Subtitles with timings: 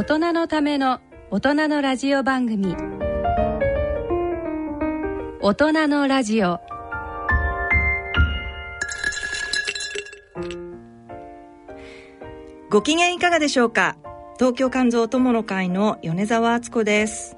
[0.00, 0.98] 大人のための
[1.30, 2.74] 大人のラジオ番組。
[5.42, 6.58] 大人のラジオ。
[12.70, 13.98] ご機嫌いかがでしょうか？
[14.38, 17.36] 東京肝臓友の会の米沢敦子です。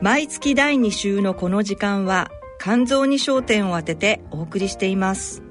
[0.00, 5.42] 毎月第2週のこの時間は肝臓に焦点を当ててお送りしています。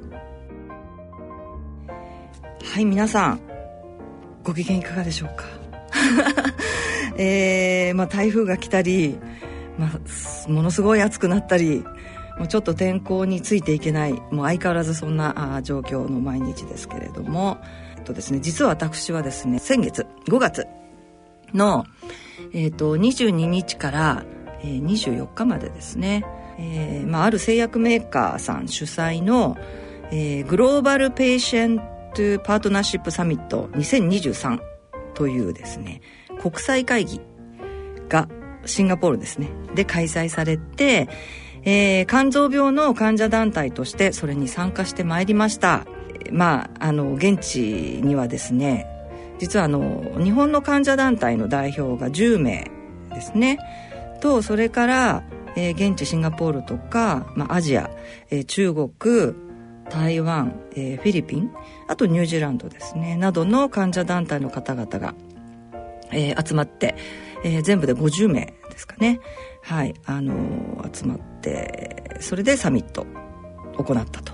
[2.73, 3.41] はい皆さん
[4.43, 5.60] ご機嫌いかがでしょうか？
[7.17, 9.17] えー、まあ台風が来たり、
[9.77, 11.83] まあ、ものすごい暑くなったり
[12.37, 17.57] もうちょっと天候についていけないもう相変わらずそんなあ状況の毎日ですけれども。
[17.97, 20.65] えっとですね実は私はですね先月5月
[21.53, 21.85] の、
[22.53, 24.25] えーと、22日から、
[24.61, 26.25] えー、24日までですね、
[26.57, 29.57] えーまあ、ある製薬メーカーさん主催の、
[30.11, 31.83] えー、グローバルペーシェント
[32.43, 34.59] パートナーシップサミット2023
[35.21, 36.01] というですね
[36.41, 37.21] 国際会議
[38.09, 38.27] が
[38.65, 41.09] シンガポールですねで開催されて、
[41.61, 45.85] えー、肝臓病の患者団体としてそれに参加してまいりました。
[46.31, 48.87] まああの現地にはですね
[49.37, 52.71] 実はあの日本の患者団体の代表が10名
[53.13, 53.59] ですね。
[54.21, 55.23] とそれから、
[55.55, 57.91] えー、現地シンガポールとか、まあ、アジア、
[58.31, 59.35] えー、中国
[59.91, 61.51] 台湾、えー、フィリピン
[61.87, 65.13] あとニュージーランドですねなどの患者団体の方々が、
[66.11, 66.95] えー、集まって、
[67.43, 69.19] えー、全部で50名ですかね
[69.61, 73.05] はいあのー、集まってそれでサミット
[73.77, 74.31] 行ったと。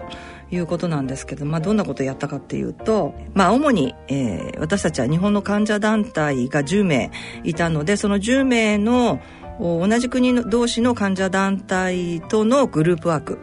[0.50, 7.12] いうことなんですけど、まあ、どんなことをやったかっていうと、まあ、主に、えー、私たちは日本の患者団体が10名
[7.44, 9.20] いたのでその10名の
[9.60, 13.40] 同じ国の同士の患者団体とのグループワーク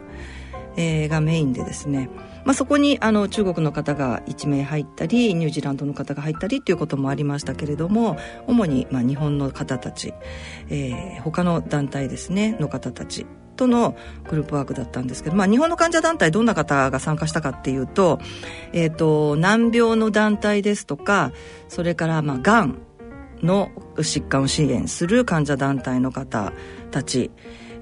[0.77, 2.09] えー、がメインでですね、
[2.43, 10.13] まあ、そこにあの中国の方が1名入ったりニュージーランドの方が入ったりということもありましたけれども主にまあ日本の方たち、
[10.69, 13.25] えー、他の団体ですねの方たち
[13.55, 13.95] との
[14.29, 18.19] グループワークだったんですけど、まあ、日本の患者団体どんな方が参加したかっていうと,、
[18.73, 21.31] えーと、難病の団体ですとか
[21.69, 22.79] それからまあがん
[23.41, 26.53] の疾患を支援する患者団体の方
[26.91, 27.31] たち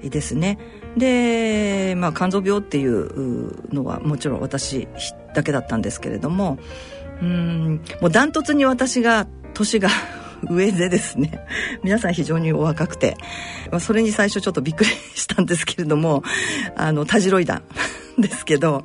[0.02, 0.58] ですね。
[0.96, 4.88] で、まあ、肝臓病っていうのはもちろん私
[5.34, 6.58] だけだったんですけれども
[7.20, 9.88] うんもうダントツに私が年が
[10.50, 11.40] 上でですね
[11.82, 13.16] 皆さん非常にお若くて、
[13.70, 16.22] まあ、それに最初ちょっとびっくりしたんですけれども
[16.76, 17.62] あのたじろいだ
[18.18, 18.84] んですけど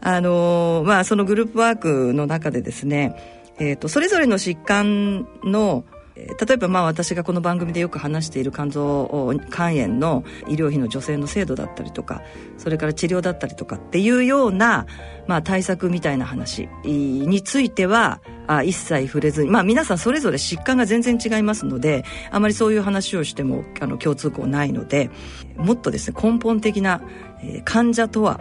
[0.00, 3.16] あのまあそのグループワークの中でですね
[3.58, 5.84] えーとそれぞれの疾患の
[6.16, 12.22] 例えばまあ私がこの番組でよく話している肝臓肝炎の医療費の助成の制度だったりとか
[12.56, 14.86] それから治療だったりとかっていうような、
[15.26, 25.10] まあ、対策みたいな話についてはあ一切触れずに、まあ、皆さんそれぞれ疾患が全然違いますのであまりそういう話をしてもあの共通項ないので
[25.56, 27.02] もっとですね根本的な、
[27.42, 28.40] えー、患者とは、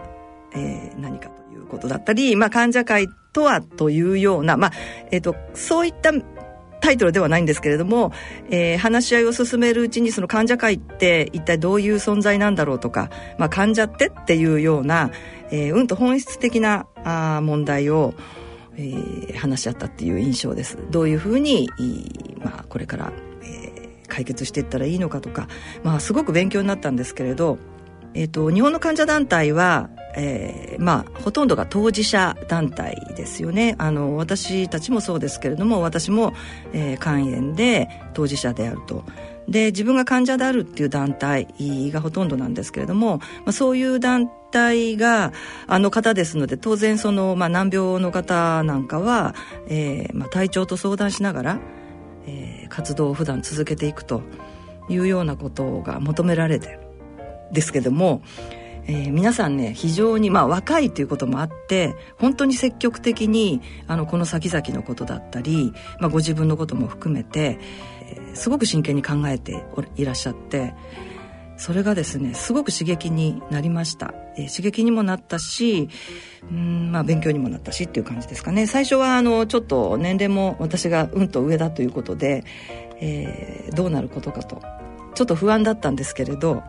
[0.54, 4.72] えー、何かということだったり、まあ、患者会とはというような、まあ
[5.10, 6.12] えーとそういった
[6.84, 8.12] タイトルではないんですけれども、
[8.50, 15.10] えー、話し合いを進めるうちにその患者会って一体どういう存在なんだろうとか、まあ、患者ってっていうような、
[15.50, 18.16] えー、うんと本質的なあ問題を、
[18.76, 20.78] えー、話し合ったっていう印象です。
[20.92, 21.70] どういうふうに、
[22.44, 25.48] まあ、これから、えー、解決していったらいいのかとか、
[25.84, 27.60] まあ、すごく勉強になったんですけれど、
[28.14, 33.76] えーと日本の患者団体はえー、まあほとんどが当事者団体ですよね。
[33.78, 36.34] あの私たちもそうですけれども私も、
[36.72, 39.04] えー、肝炎で当事者であると。
[39.48, 41.48] で自分が患者であるっていう団体
[41.92, 45.34] がほとんどなんですけれども、まあ、そういう団体が
[45.68, 49.36] あの方ですので当然その、まあ、難病の方なんかは、
[49.68, 51.60] えーまあ、体調と相談しながら、
[52.26, 54.22] えー、活動を普段続けていくと
[54.88, 56.80] いうようなことが求められて
[57.54, 58.22] ですけども
[58.86, 67.60] えー、皆さんね非常にまあ若いということもあって本当に積極的にあのこの先々のことだったり、まあ、ご自分のことも含めて、
[68.02, 69.64] えー、すごく真剣に考えて
[69.96, 70.74] いらっしゃって
[71.56, 75.88] それがですねすごく刺激になりました、えー、刺激にもなったし
[76.52, 78.68] うんまあ勉強にもなったしっていう感じですかね。
[78.68, 82.44] 最初はあのちょっと年齢も私がうんと上だということで、
[83.00, 84.62] えー、どうなることかと
[85.16, 86.64] ちょっと不安だったんですけれど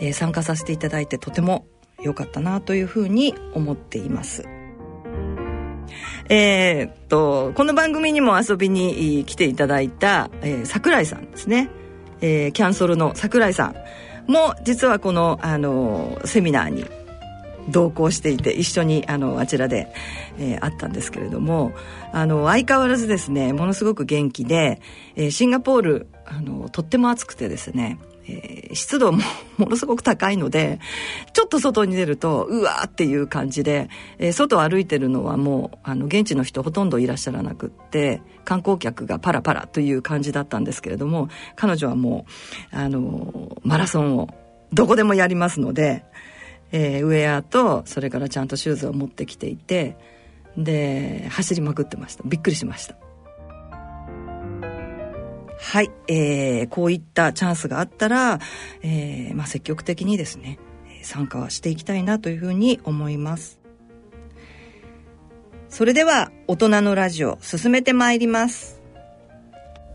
[0.00, 1.66] えー、参加させていただいてとても
[2.02, 4.44] 良かったなというふうに思っています。
[6.28, 11.68] えー、っと、この番組にも遊びに来ていただいた、えー、桜井さんですね。
[12.20, 13.74] えー、キャンソルの桜井さ
[14.28, 16.84] んも実はこの、あのセミナーに
[17.68, 19.92] 同行していて一緒にあのあちらで、
[20.38, 21.72] えー、会ったんですけれども
[22.12, 24.80] あの相変わらずですねものすごく元気で、
[25.14, 27.98] えー、シンガポールあのとっても暑くてですね
[28.30, 29.22] えー、湿度も
[29.58, 30.80] ものすごく高いので
[31.32, 33.88] ちょっと外に出るとうわーっていう感じで、
[34.18, 42.26] えー、外を歩いてるのはもうあの現地の人ほとんどいらっしゃらなくって観光客がパラパラという感じだったんですけれども彼女はも
[42.72, 44.28] うあのマラソンを
[44.72, 46.04] どこでもやりますので
[46.72, 49.96] えー、ウェアとそれからちゃんとシューズを持ってきていて
[50.56, 52.24] で走りまくってました。
[52.26, 52.96] びっくりしました。
[55.62, 58.40] はい、えー、こういったチャンスがあったら、
[58.82, 60.58] えーまあ、積極的にですね
[61.02, 63.60] 参加はしていきたいなというふうに思います。
[65.68, 68.82] それでは大人のラジオ進めてまいります。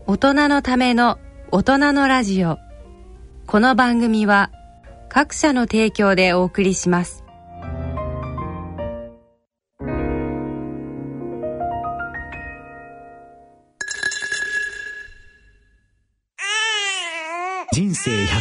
[0.06, 1.18] 大人のための
[1.50, 2.58] 大人のラジオ。
[3.46, 4.50] この番組は
[5.08, 7.25] 各社の提供でお送りします。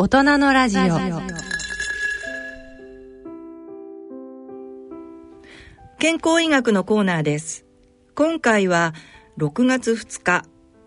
[0.00, 0.80] 大人のラジオ
[5.98, 7.66] 健康医学のコーナーです
[8.14, 8.94] 今回は
[9.38, 10.44] 6月2日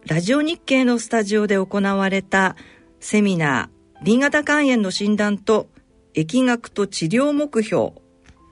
[0.07, 2.55] ラジオ日経のスタジオで行われた
[3.01, 5.67] セミナー B 型肝炎の診断と
[6.13, 7.91] 疫学と治療目標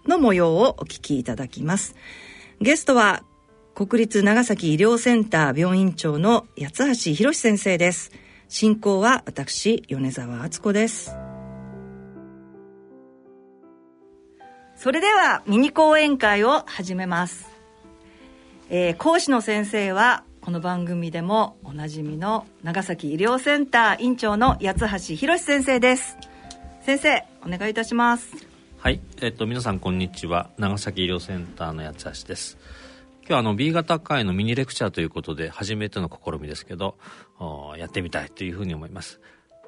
[0.10, 1.96] の模様をお聞きいただきます。
[2.60, 3.24] ゲストは
[3.76, 8.12] 国立長崎医療センター病院長の八橋博先生です。
[8.52, 11.16] 進行は私、米沢敦子です。
[14.76, 17.48] それではミニ講演会を始めます。
[18.72, 26.18] えー、講師の先生はこの番組でもおなじみの長崎医療センター院長の八橋博先生です。
[26.82, 28.34] 先生お願いいたします。
[28.80, 29.00] はい。
[29.22, 30.50] えっと皆さんこんにちは。
[30.58, 32.58] 長崎医療センターの八橋です。
[33.22, 36.96] 今日はあの B 型肝炎のミニレクチャーということで初めての試みですけど
[37.78, 39.20] やってみたいというふうに思います。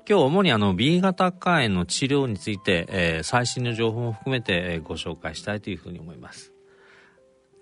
[0.10, 6.54] 今日主にあの B 型肝炎の治療について、えー、最新の情報も含めてご紹介したいというふうに思います。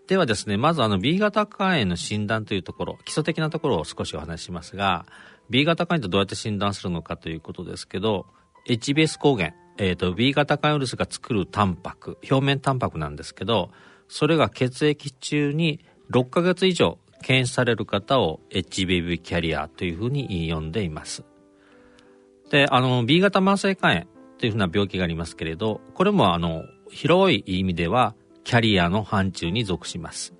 [0.07, 5.05] ではですね、まずあの B 型肝炎の診断というところ、基礎的なところを少しお話ししますが、
[5.49, 8.25] B 型肝炎とどうやって診断するのかということですけど、
[8.67, 13.69] HBS 抗原、えっ、ー、と、B 型肝炎ウイルスが作るタンパク、表面タンパクなんですけど、
[14.07, 21.23] それが血液中に6ヶ月以上検出される方を HBV キャリアというふうに呼んでいます。
[22.49, 24.05] で、あの、B 型慢性肝炎
[24.37, 30.33] というふうな病気がありますけれど、これもあの、広い意味ではキャリアの範疇に属します。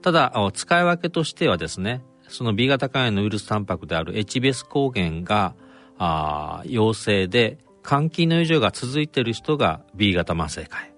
[0.00, 5.54] ただ、使い分けとしてはですね、その B 型肝炎のウイルスタンパクである HBS 抗原が
[5.98, 10.92] あ陽性で肝機能異常が続いている人が B 型慢性肝炎。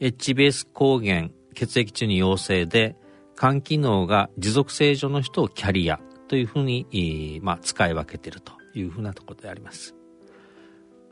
[0.00, 2.96] HBS 抗原血液中に陽性で
[3.38, 9.94] 肝機能が持続正常の人をキャリアというふうに、まあ、使い分けているというふうなところであります。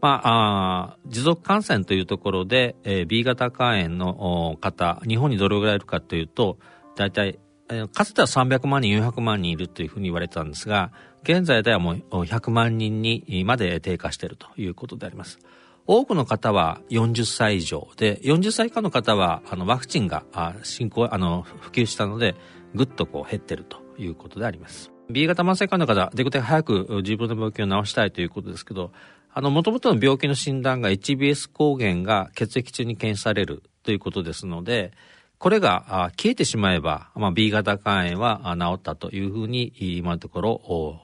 [0.00, 6.58] まあ、あ持続感染というところで、えー、B 型肝炎の方、日本にどれぐらいいるかというと、
[6.96, 7.38] 大体、
[7.68, 10.90] えー、かつては300万人、400万人いるというふうに言われてたんですが、
[11.22, 15.38] 現在ではもう100万人にまで低下しているということであります。
[15.86, 20.24] 多くの方は40歳以上で、40歳以下の方はあのワクチンが
[20.62, 22.34] 進行、あの普及したので、
[22.74, 24.92] ぐっとこう減ってるということであります。
[25.10, 28.92] B 型慢性肝の方、できるだけ早く自分の病気を治したいということですけど、
[29.34, 34.92] あの、もともとの病気の診断が HBS 抗原が血液中に検出されるということですので、
[35.38, 41.00] これが消えてしまえば、まあ、B 型肝炎は治ったというふうに今のところ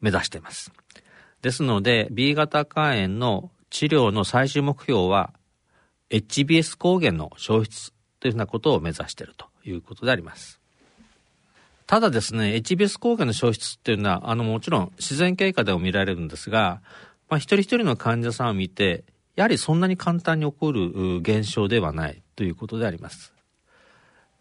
[0.00, 0.72] 目指しています。
[1.42, 5.34] ですので、B 型肝炎の治療の最終目標は
[6.08, 10.62] HBS 抗原の消失というふうなことを目指しているということであります。
[11.86, 16.80] ただですね、HBS 抗原の消失っていうのは、あの、もちろん自然経過でも見られるんですが、
[17.28, 19.04] まあ、一人一人の患者さんを見て、
[19.34, 23.34] やはりそんなに簡単に起こる現象ではないということであります。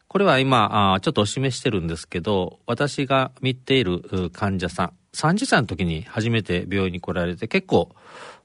[0.07, 7.95] これは今、ちょっとお示してるんですけど、私が見ている患者さん、30歳の時に初めて病院に来られて結構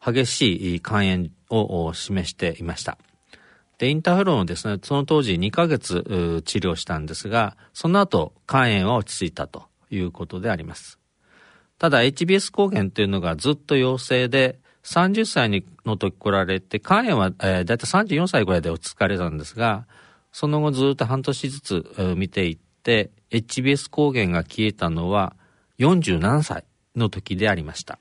[0.05, 2.97] 激しい肝炎を示していました。
[3.79, 10.99] で、インターフェロンをですね、その当時2ヶ月治療したんですが、その後肝炎は落ち着いたということであります。
[11.79, 19.87] ただ HBS 抗原というのがずっと陽性で、30歳の時来られて、肝炎は、えー、だいたい34歳ぐらいで落ち着かれたんですが、
[20.33, 25.35] その後ずっと半年ずつ、見ていって、HBS 抗原が消えたのは
[25.81, 27.99] 47歳の時でありました。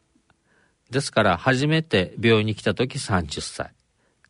[0.92, 3.72] ですから初めて病院に来た時30歳。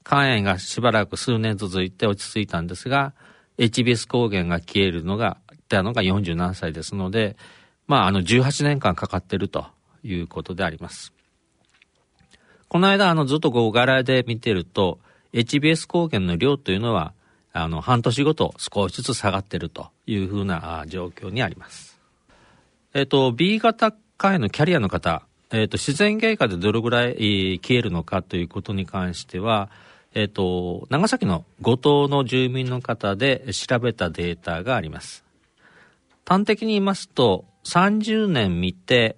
[0.05, 3.13] 肝炎がしばらく数年続いて落ち着いたんですが、
[3.57, 5.37] HBS 抗原が消えるのが、
[5.67, 7.37] たのが47歳ですので、
[7.87, 9.65] まあ、あの、18年間かかっていると
[10.03, 11.13] いうことであります。
[12.67, 14.99] この間、あの、ずっとこう、柄で見てると、
[15.33, 17.13] HBS 抗原の量というのは、
[17.53, 21.88] あの、半年ごと少しずつ下がっているというふうな状況にあります。
[22.93, 29.69] えっ、と、B 型肝炎のキャリアの方、えっ、と、自然経過でどれぐらい消えるのかということに関しては、
[30.15, 35.23] えっ、と、長崎の五島の住民の方で調べたデータがあります。
[36.25, 39.17] 端的に言いますと、30年見て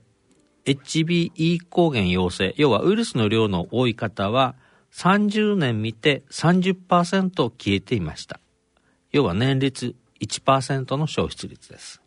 [0.66, 4.56] HBE 抗原陽性、要はウイルスの量の多い方は
[4.94, 8.42] 30年見て30%消えていました。
[9.12, 12.00] 要は年率1%の消失率です。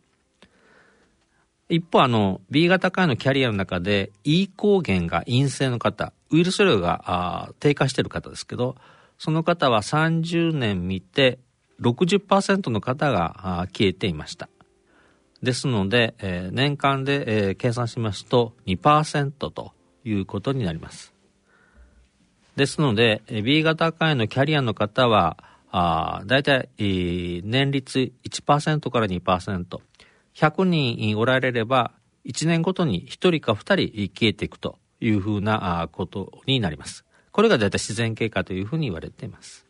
[1.67, 8.75] 一方、あの、B 型肝炎のキャリアの中で E 抗原が陰性の方、ウイルス量が低下している方ですけど、
[9.17, 11.39] その方は30年見て
[11.81, 14.49] 60%の方が消えていました。
[15.41, 21.13] ですので、えー、年間で、えー、計算しますと2%ということになります。
[22.55, 25.37] ですので、B 型肝炎のキャリアの方は、
[25.71, 29.79] あ大体、えー、年率1%から2%、
[30.35, 31.91] 100人おられれば、
[32.25, 37.05] 1年ごとに1人か2人消えていくというふうなことになります。
[37.31, 39.65] これが大体自然経過というふうに言われています。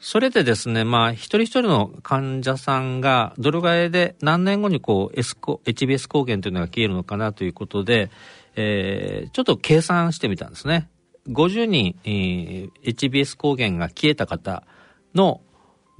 [0.00, 8.10] それでですね、まあ、一人一人の患者さんが、どれぐらいで何年後にこう、S、HBS 抗原というのが消えるのかなということで、
[8.56, 10.88] えー、ちょっと計算してみたんですね。
[11.28, 14.64] 50人、えー、HBS 抗原が消えた方
[15.14, 15.40] の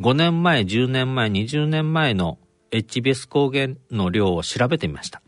[0.00, 2.38] 5年前、10年前、20年前の
[2.72, 5.22] HBS 抗原の量を調べてみました。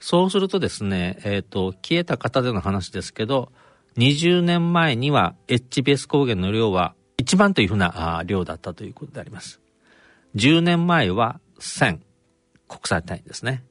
[0.00, 3.52] そうするとですね、えっ、ー、と、消えた方での話ですけど、
[3.96, 9.60] 20年前には HBS 抗原の量は1万というふうな量だったということであります。
[10.36, 11.98] 10年前は1000
[12.68, 13.64] 国際単位ですね。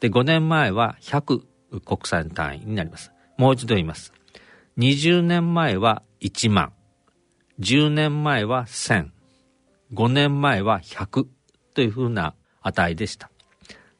[0.00, 1.42] で、5年前は100
[1.84, 3.12] 国際単位になります。
[3.36, 4.12] もう一度言います。
[4.78, 6.72] 20年前は1万。
[7.60, 9.10] 10年前は1000。
[9.92, 11.26] 5年前は100
[11.74, 13.30] というふうな値でした。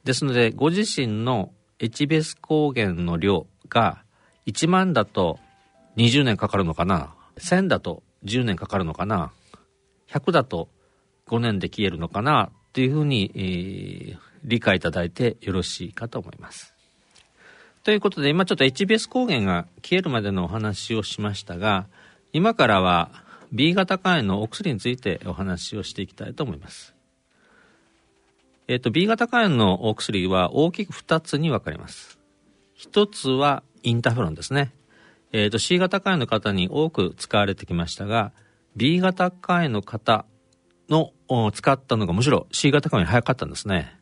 [0.04, 4.02] ですので、ご自身の HBS 抗原の量が
[4.47, 5.38] 1万だと
[5.97, 9.33] 20年かかるのかな ?1000 だと10年かかるのかな
[10.09, 10.69] ？100だと
[11.26, 12.45] 5年で消えるのかな？
[12.45, 16.75] っていうふうに、えー、理解いただいてよろしいかと思います。
[17.83, 21.87] ということで今ちょっと HBS 抗原が消えるまでのお話をしましたが
[22.33, 23.11] 今からは
[23.52, 26.94] B 型肝炎のお薬についてお話をしていきたいと思います。
[28.66, 32.18] えっ、と B 型肝炎のお薬は大きく2つに分かれます。
[32.78, 34.73] 1つはインターフロンですね。
[35.33, 38.33] えっ、と C 型肝炎の方に多く使われてきましたが
[38.76, 40.25] B 型肝炎の方
[40.88, 41.12] の
[41.52, 43.99] 使ったのがむしろ C 型肝炎早かったんですね。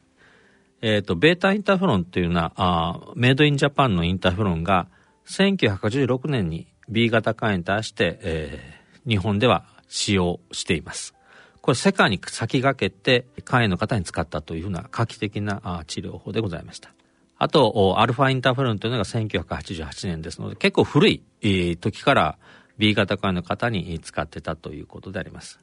[0.83, 4.89] えっ、ー、と、ベータインターフロンというような、あメイドインジャパンのインターフロンが
[5.29, 11.15] 1986年に B 型肝炎に対して、えー、日本では使用しています。
[11.63, 16.93] これ世界に先駆けて肝炎の方に使ったというふうな画期的な治療法でございました。
[17.39, 21.23] あと、アルファインターフェロンというのが1988年ですので、結構古い、
[21.81, 22.39] 時から
[22.79, 25.61] B 型肝炎の方に使ってたということであります。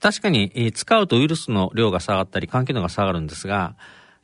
[0.00, 3.76] 確かに、使うとウイルスの量が下がったり、肝機能が下がるんですが、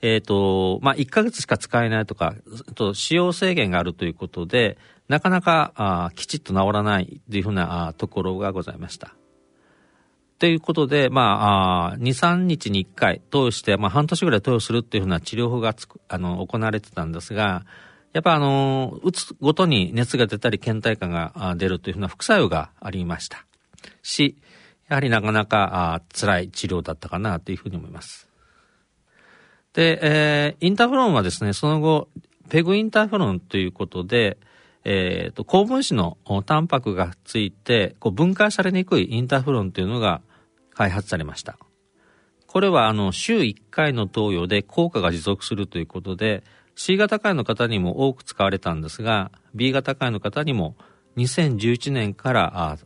[0.02, 2.34] えっ、ー、と、まあ、1ヶ月しか使えないとか、
[2.74, 4.78] と使用制限があるということで、
[5.08, 9.19] なかなかあきちっと治らないというふうなところがございました。
[10.40, 17.66] ということで、まあ、あ2、3日に1回投与して、まあ、半年ぐらい投与するっていうふうな治療法がつくあの、行われてたんですが、
[18.14, 23.44] やっぱあの、打つごとに熱が出たり倦怠感が出るというふうな副作用がありました。
[24.02, 24.38] し、
[24.88, 28.26] やはりなかなかあ辛い治療だったかなというふうに思います。
[29.74, 32.08] で、えー、インターフロンはですね、その後、
[32.48, 34.38] ペグインターフロンということで、
[34.84, 36.16] えっ、ー、と、高分子の
[36.46, 40.22] タンパクがついて、こう分解されにくいインターフロンというのが
[40.80, 41.58] 開発されました。
[42.46, 46.42] これは、あの、週1回の投与で効果が持続するということで、
[46.74, 50.76] C 型肝炎の方にも多く使われたんですが、B 型肝炎の方にも
[51.18, 52.78] 2011年から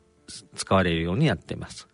[0.56, 1.86] 使われるようになっています。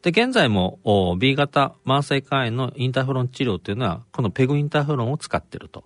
[0.00, 0.78] で、現在も
[1.18, 5.84] B 型慢性肝炎のインターフロン治療というのは、このペグインターフロンを使っていると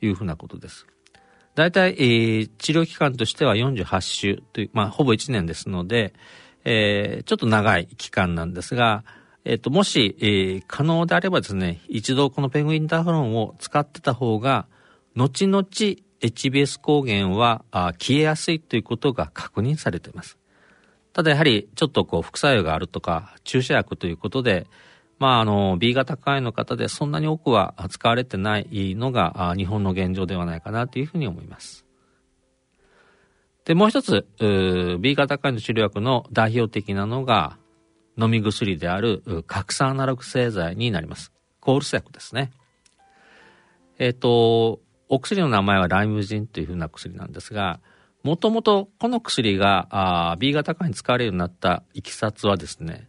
[0.00, 0.86] いうふうなことです。
[1.56, 6.14] 大体、えー、治療期間としては48週という、まあ、ほぼ1年ですので、
[6.64, 9.04] えー、ちょっと長い期間なんですが、
[9.44, 14.66] えっ、と、もし、えー、可能であればですね、一度このペグインターフロンを使ってた方が、
[15.16, 15.64] 後々
[16.20, 20.38] HBS 抗原はあ消えやすいということが確認されています。
[21.12, 24.66] ただやはりちょっとこう副作用があるとか注射薬ということで、
[25.18, 31.89] まああの B 型肝炎の方でそんなに多くは使われてないのが日本の現状ではないかなというふうに思います。
[33.70, 34.26] で、もう一つ、
[34.98, 37.56] B 型肝炎の治療薬の代表的なのが
[38.20, 41.30] 飲み薬である核酸アナログ製剤になります。
[41.60, 42.50] コールス薬ですね。
[44.00, 47.78] えっ、ー、と、お薬の名前はライムジンというふうな薬なんですが、
[48.24, 49.86] もともとこの薬が
[50.32, 53.06] あ B 型化に使われるようになったいきさつはですね、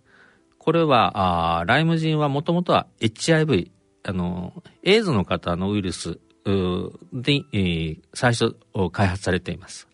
[0.60, 3.72] これはあライムジンはもともとは HIV、
[4.04, 8.56] あの、エイズの方のウイルスで、えー、最初
[8.92, 9.88] 開発されています。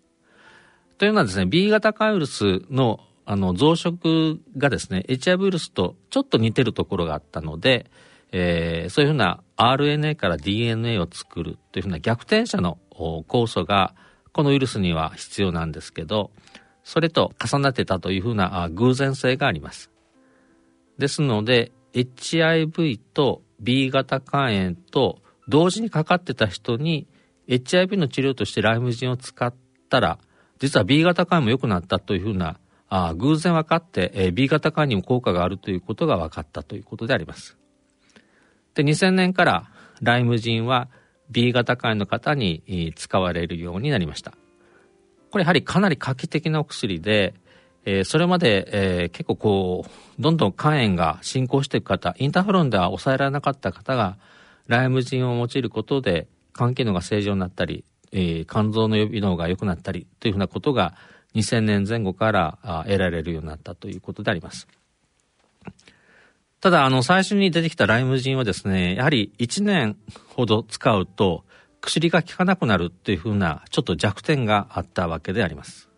[0.97, 2.99] というのはですね、B 型化ウイルスの
[3.29, 7.91] あの増殖がですね、HIV ウイルスとちょっと似てるところがあったので、
[8.31, 13.95] えー、そういうふうな RNA から DNA を作るというふうな逆転者の酵素が
[14.31, 16.31] このウイルスには必要なんですけど、
[16.83, 19.91] それと重なってたというふうな偶然性があります。
[20.97, 27.07] ですので、HIV と B 型肝炎と同時にかかってた人に
[27.47, 29.53] HIV の治療としてライムジンを使っ
[29.89, 30.19] たら、
[30.59, 32.57] 実は B 型肝炎も良くなったというふうな
[32.89, 37.57] あ偶然分かって、えー、B 型肝炎にも効果があるということが分かったということであります。
[38.75, 39.69] で、2000年から
[40.01, 40.87] ライムジンは
[41.29, 44.31] B 型肝炎の方に使われるようになりました。
[45.31, 47.33] これやはりかなり画期的なお薬で、
[47.85, 54.17] えー、それまで、えー、結構こう、どんどん肝炎が進行していく方、インターフロンでは抑えられなかった方が、
[54.67, 60.95] ライムジンを用いることで、肝機能が正常になったり、えー、肝臓の予備能が良くなったりというふうなことが
[61.35, 64.67] 2000年前後から得られるようになったということであります。
[66.59, 69.95] ただ、あの、最初に出てきたライムジンはですね、やはり1年
[70.35, 71.45] ほど使うと
[71.81, 75.89] 薬が効かなくなるっていうふうなちょっと弱点があったわけであります。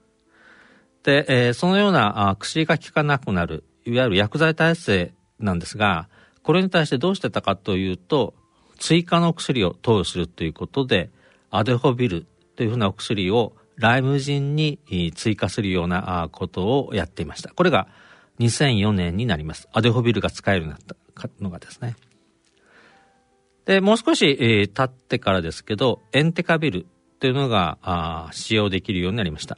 [1.04, 6.10] で、えー、そのようなあ薬が効かなくなる、いわゆる薬剤耐性なんですが、
[6.44, 8.34] これに対してどうしてたかというと、
[8.78, 11.10] 追加の薬を投与するということで、
[11.52, 14.80] アデホビルというふうなお薬をライムジンに
[15.16, 17.54] 追加するようなことをやっていました。
[17.54, 17.88] これが
[18.40, 19.68] 2004年になります。
[19.74, 21.96] アデホビルが使えるようになったのがですね。
[23.66, 26.88] で、もう少し、えー、経ってからですけど、エンテカビル
[27.20, 29.58] というのが使用できるようになりました。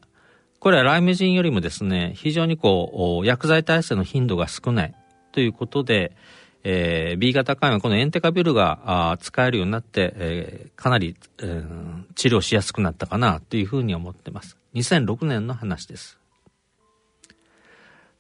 [0.60, 4.95] これはライムジンよりもですね、非常にこう、薬剤耐性の頻度が少ない
[5.32, 6.15] ということで、
[6.63, 14.58] えー、B 型肝炎はこのエンテカビルがあ使えるようになって、えー、かなり、えー、治療しやすくなったかなというふうに思ってます。
[14.76, 16.19] 2006年の話です。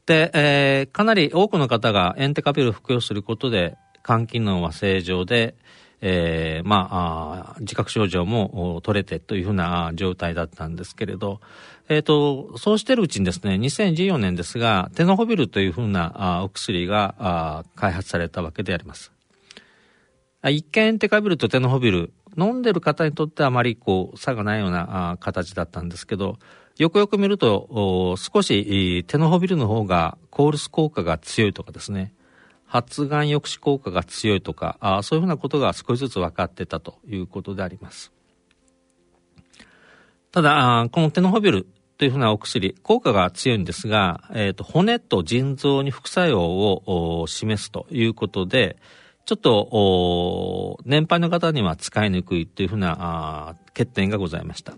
[0.05, 5.55] で、えー、かなり多くの方がエンテカビルを服用することで、肝機能は正常で、
[6.01, 11.39] えー、まあ自覚症状も取れてというふうな状態だったんですけれど、
[11.89, 19.11] えっ、ー、と、そうしてるうちにですね、2014年ですが、テノホビルというふうなお薬が開発されたわけであります。
[20.43, 26.39] 一見テカビルとテノホビル、飲んでる方にとってはあまりこう差がないような形だったんですけど、
[26.77, 32.13] よくよく見ると、少しテノホビルの方がコールス効果が強いとかですね、
[32.71, 38.13] 発がん抑止効果が強いとかあ、そういうふうなことが少しずつ分かってたということであります。
[40.31, 48.77] ただ、このテノホビルというふうなお薬、効果が強いんですが、えっ、ー、と、骨と腎臓に副作用を示すということで、
[49.25, 54.77] ちょっと、年配の方には使いにくいというふうな欠点がございました。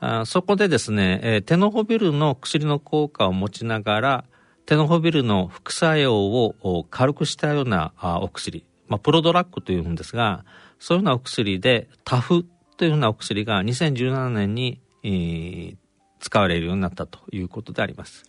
[0.00, 4.24] あそこでですね、えー、テノホビルの薬の効果を持ちながら、
[4.66, 10.44] テノホビルの副作用を軽くしたようなお薬、まあ、プロドラッグというんですが、
[10.78, 12.46] そういうようなお薬で、タフ
[12.76, 15.76] というようなお薬が2017年に、えー、
[16.20, 18.24] 使われるようになったということであります。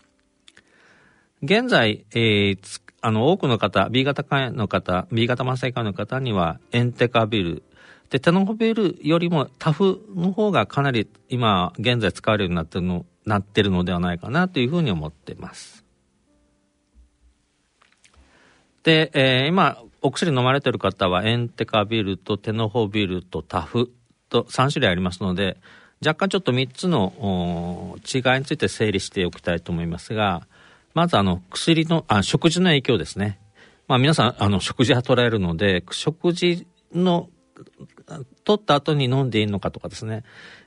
[1.41, 7.63] 現在、えー、あの、多くの方、B 型肝炎の方、B 型慢性肝炎の方には、エンテカビル、
[8.09, 15.84] で、テノホビルよりもタフの方がかなり今、現在使われるようになってるの、なってるのではないかなというふうに思っています。
[18.85, 23.91] で、えー、今、お薬飲まれてる方は、エンテカビルとテノホビルとタフ
[24.29, 25.57] と3種類ありますので、
[26.05, 30.47] 若干ちょっと3つの違いについて整理しておきたいと思いますが、
[30.93, 33.39] まずあの、薬の、あ、食事の影響ですね。
[33.87, 37.29] まあ皆さん、あの、食事は捉えるので、食事の、
[38.43, 40.23] 取った後に飲んでいいのかとかですね、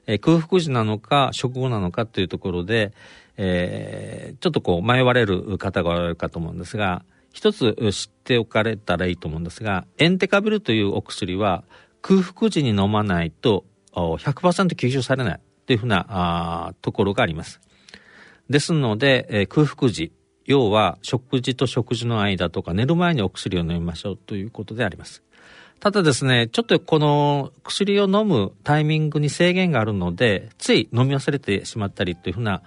[0.08, 2.92] えー、空腹時なのか、食後なのかというところで、
[3.36, 7.04] えー、ちょっとこう迷われる方がおられるかと思うんですが、
[7.38, 11.62] 一つ知っておかれたらいいと思うんですが、エンテカビルというお薬は
[12.02, 17.60] 空腹時に飲まないと100%吸収されないというふうなあところがあります。
[18.50, 20.10] ですので、えー、空腹時、
[20.46, 25.22] 要は食事と食事の間とか寝る前にお薬を飲みましょうということであります。
[25.78, 32.62] ただですね、ちょっとこの薬を飲むタイミングに制限があるので、つい飲み忘れてしまったりというふうな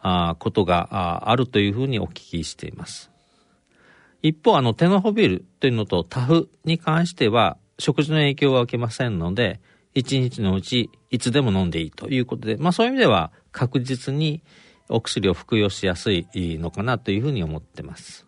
[0.00, 3.13] あことがあるというふうにお聞きしています。
[4.24, 9.60] 一方、あの、テノホビルというのとタフに関しては、食事の影響は受けませんので、
[9.92, 14.42] 一日のうちいつでも飲んでいいということで、まあそういう意味では確実に
[14.88, 18.26] お薬を服用しやすいのかなというふうに思ってます。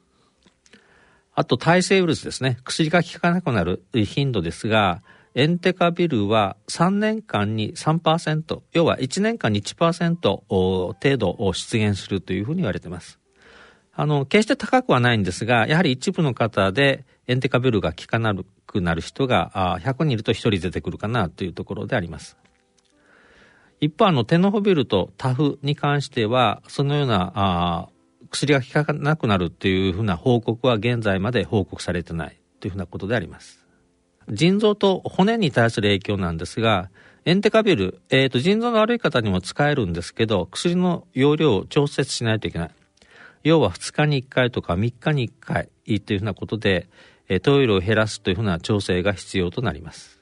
[1.35, 2.59] あと耐性ウイルスですね。
[2.65, 5.03] 薬が効かなくなる頻度ですが、
[5.35, 13.19] エンテカビルは3年間に3%、要は1年間に1%程度を出現するというふうに言われています。
[13.99, 18.35] あの、決して高くはないんですが、やはり一部の方でエンテカビルが効かな
[18.67, 22.37] くなる人があ100人いると1人出てくるかなというところであります。
[23.81, 27.89] 一方、あの、テノホビルとタフに関しては、そのような、あ
[28.31, 33.67] 薬が効かなくなるっていうふうな報告は現在まで報告されてないというふうなことであります。
[34.29, 36.91] 腎臓と骨に対する影響なんですが、
[37.25, 42.71] エンテカビル、えっ、ー、と、腎臓の悪い方にも使えるんですけど、薬の容量を調節しないといけない。
[43.47, 45.69] 要は2日に1回とか3日に1回
[46.01, 46.89] というふうなことで、
[47.29, 50.21] えトイレを減らすというふうな調整が必要となります。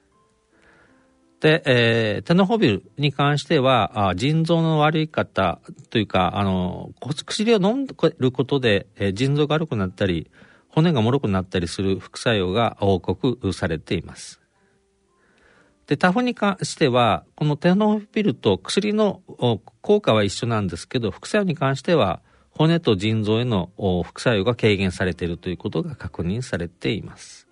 [1.41, 5.59] で、えー、テノホビルに関しては、あ腎臓の悪い方
[5.89, 10.31] というか、あの、薬を飲んでることで、えー、腎臓が悪くなったり、
[10.69, 14.43] 骨が脆くなったりする副作用が報告されています。
[15.87, 19.23] で、タフに関しては、このテノホビルと薬の
[19.81, 22.21] 効果は一緒なんですけど、副作用に関しては、
[22.57, 23.71] 骨と腎臓への
[24.05, 27.49] 副作用が軽減されているということが確認されています。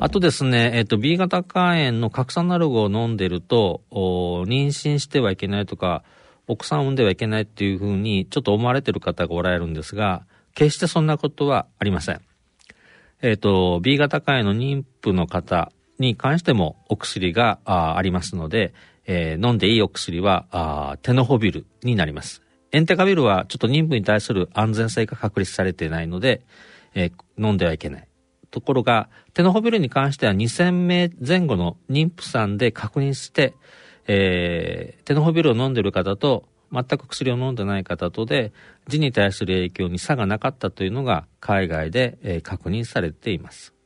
[0.00, 6.04] あとですね、えっ、と、B 型肝炎の核酸アナルゴを飲んでると、妊娠してはいけないとか、
[6.46, 12.20] 奥さんを産んではいけないっていうふうに、ちょっと思われてる方がおられるんですが、決してそんなことはありません。
[13.22, 18.72] えっ、と、B 型肝炎の妊婦の方に関してもお薬がありますので、
[19.04, 22.42] えー、飲んでいいお薬はあテノホビルになります。
[22.72, 26.42] エンテカビルはちょっと妊婦に対する安全性が確立されていないので、
[26.94, 28.08] えー、飲んではいけない。
[28.50, 33.54] ところが、テノホビルに関しては2000名前後の妊婦さんで確認して、
[34.06, 38.52] えー、テノホビルを飲んでいる方と、全く薬を飲んでない方とで、
[38.88, 43.77] 痔に対する影響に差がなかったというのが海外で、えー、確認されています。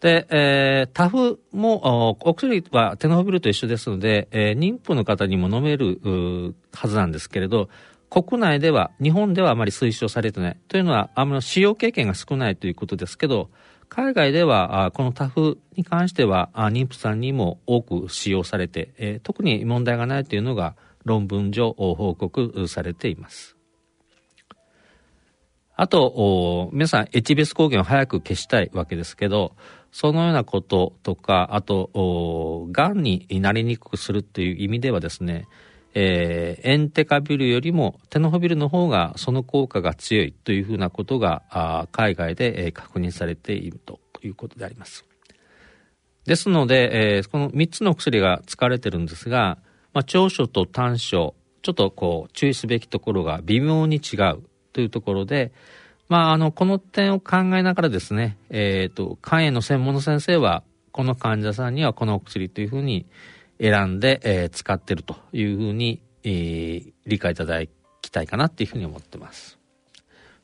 [0.00, 7.68] で、えー、タフも、お薬はテノホビルと一緒ですので、えー、妊婦の方にも飲めるはずなんですけれど、
[8.08, 10.56] 国内では、日本ではあまり推奨されてない。
[10.68, 13.50] というのは、あの、使用経験が少ないということですけど、
[13.88, 23.56] 海外では、このタフに関しては、妊婦さんにも多く使用されて、えー、特に問題がないというのが論文上報告されています。
[25.80, 29.54] あと、皆さん、HBS 抗原を早く消したいわけですけど、
[29.92, 35.48] そのようなこととか、あと、癌になりにくくするっていう意味ではですね、
[35.94, 45.04] えー、エンテカビルよりもテノホビルの方がその効果が強いというふうなことが海外で、えー、確認されているということであります。
[46.24, 49.58] ですので、えー、この3つの薬が使われてるんですが、
[49.94, 55.52] まあ、長所と短所、ちょっとこう注意すべきところが微妙に違うというところで、
[56.08, 63.06] まあ、あの、この点を考えながらですね、えっ、ー、と、肝炎の専門の先生は、この患者さんにはこのお薬というふうに、
[63.60, 67.60] 選んで、えー、使ってるというふうに、えー、理解いただ
[68.00, 69.58] きたいかなっていうふうに思ってます。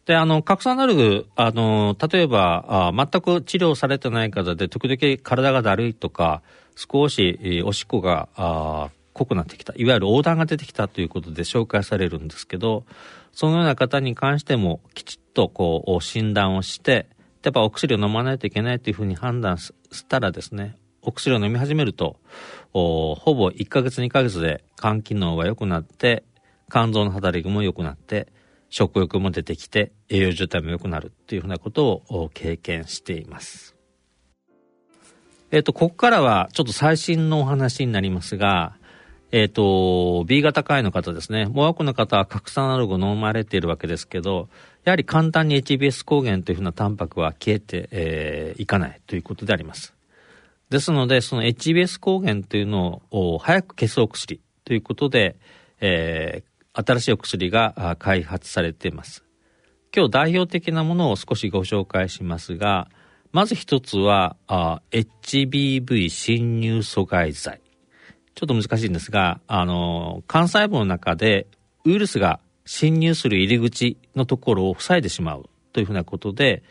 [0.04, 6.42] で、あの、核酸ナルグ、あの、例えば、あ全く治療されてない方で、時々体がだるいとか、
[6.76, 12.84] 少し、えー、おしっこが、あ濃くなってきた、いわゆる横断が出てきたということで紹介されるんですけど、
[13.32, 17.08] そのような方に関してもきちっとこう診断をして、
[17.42, 19.74] やっぱお薬を飲まないといけないというふうに判断し
[20.06, 22.16] たらですね、お薬を飲み始めると、
[22.72, 26.24] ほぼ1ヶ月2ヶ月で肝機能が良くなって、
[26.70, 28.28] 肝臓の働きも良くなって、
[28.70, 33.76] 食欲も出てきて、栄養状態も良くなるっていうふうなことを経験しています。
[35.50, 38.76] えっ、と、ここからはちょっと最新のお話になりますが、
[39.34, 41.46] えっ、ー、と、B 型肝炎の方ですね。
[41.46, 44.48] もう多くの方は核酸アルゴ飲まれているわけですけど、
[44.84, 49.92] やはり簡単に HBS 抗原というふうなタンパクは消えて、えー、いかないということであります。
[50.70, 55.34] ですので、その HBS 抗原というのを早く消すお薬ということで、
[55.80, 59.24] えー、新しいお薬が開発されています。
[59.92, 62.88] 今日代表的なものを少しご紹介しますが、
[63.32, 67.63] まず一つは、HBV 侵入阻害剤。
[68.34, 71.46] ちょっと難しいんですが、あの、幹細胞の中で
[71.84, 76.62] ウイルスが侵入する入り口のところを塞いでしまうというふうなことで、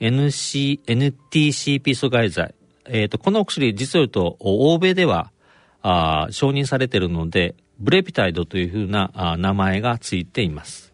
[0.00, 2.54] NC、NTCP 阻害剤
[2.92, 5.30] えっ、ー、と、このお薬、実を言うと、欧米では、
[5.82, 10.92] あ承認されているので、ブレピタイドというふうなあ名前がついています。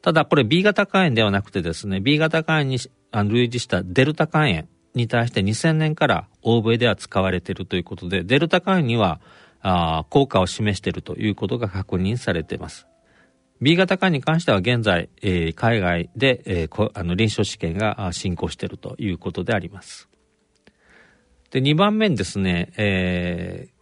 [0.00, 2.78] ただ、これ B 型肝炎ではなくてですね、B 型肝炎に
[3.12, 9.20] あ類似したデルタ肝炎に対して2000年から欧米では使われているということで、デルタ肝には
[9.60, 12.86] あ効果を示しているということが確認されています。
[13.60, 20.08] B 型肝に関しては現在、えー、海外で、えー、あの臨床試験が進行しているということであります。
[21.52, 23.72] で、2番目にですね、えー、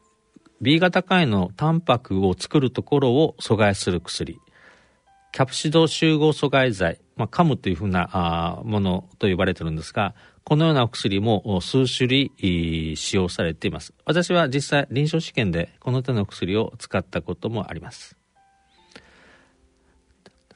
[0.61, 4.39] B 型肝炎のタンパクを作るところを阻害する薬。
[5.33, 13.93] キャプシド集合阻害剤、まあ、カムというふうなあものと呼ばれてるんですが、このようなお薬も数種類使用されています。
[14.07, 18.17] 私は実際臨床試験でこの手の薬を使ったこともあります。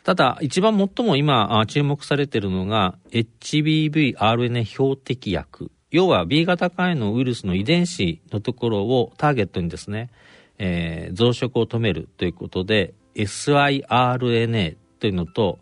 [0.04, 10.10] ただ、一番最も今注目されているのが HBV-RNA 標的薬要は B 型肝炎のウイルスの遺伝子のところをターゲットにですね、
[10.58, 15.60] えー、増殖を止めるということで siRNA というのと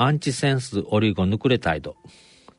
[0.00, 1.94] アンチセンスオリゴヌクレタイド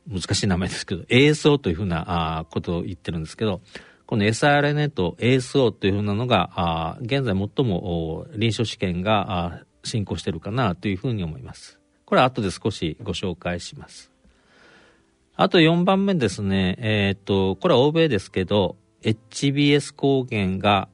[0.07, 3.61] 難しい名前ですけど ASO というふうなことを言ってるんですけど
[4.05, 11.79] この SRNA と ASO というふうなのが現在最も臨床試験が進行してるかなというふうに思います。
[12.05, 14.11] これは後で少しご紹介します。
[15.35, 20.89] あと4番目ですね、えっ、と、これは欧米ですけど、HBS 抗原が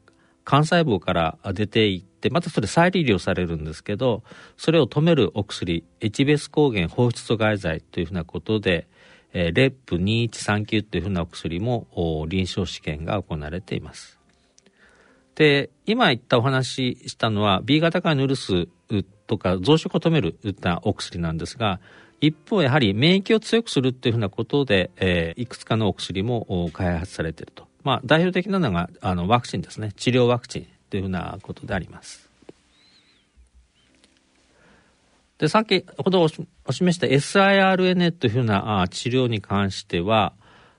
[0.49, 4.23] 幹細胞から出てい、またそれ再利用されるんですけど、
[4.57, 8.87] それを止めるお薬、HBS 抗原放出阻害剤というふうなことで、
[9.33, 14.17] えー、レップ2139というふうなお薬もお臨床試験が行われています。
[15.35, 18.67] で、今言ったお話ししたのは B 型肝のウイルス
[19.27, 21.79] とか増殖を止めるいったお薬なんですが、
[22.19, 27.67] 一方、やはり免疫を強くするっていうふうなことで、えー、いくつかのお薬も開発されていると。
[27.83, 29.91] まあ、代表的なのが、あの、ワクチンですね。
[29.95, 32.29] 治療ワクチンというふうなことであります。
[35.37, 36.27] で、さっきほど
[36.65, 40.33] お示した siRNA というふうな治療に関しては、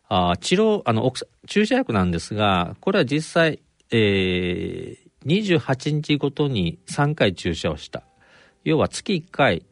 [0.09, 1.13] あ治療、あの、
[1.47, 8.03] 注射薬なんですが、これは実際、えー、28日ごとに3回注射をした。
[8.65, 9.65] 要は月1回、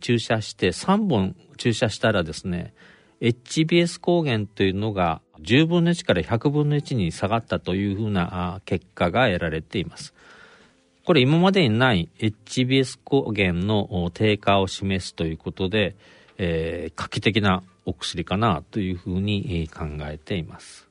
[0.00, 2.72] 注射して3本注射したらですね
[3.20, 10.14] HBS 抗原というのが10分の1から100分の1に下がったというふうな結果が得られています。
[11.04, 15.96] これ今までにない HBS 抗原の低下を示すということで、
[16.36, 20.88] えー、画期的なお薬かなというふうに考えています。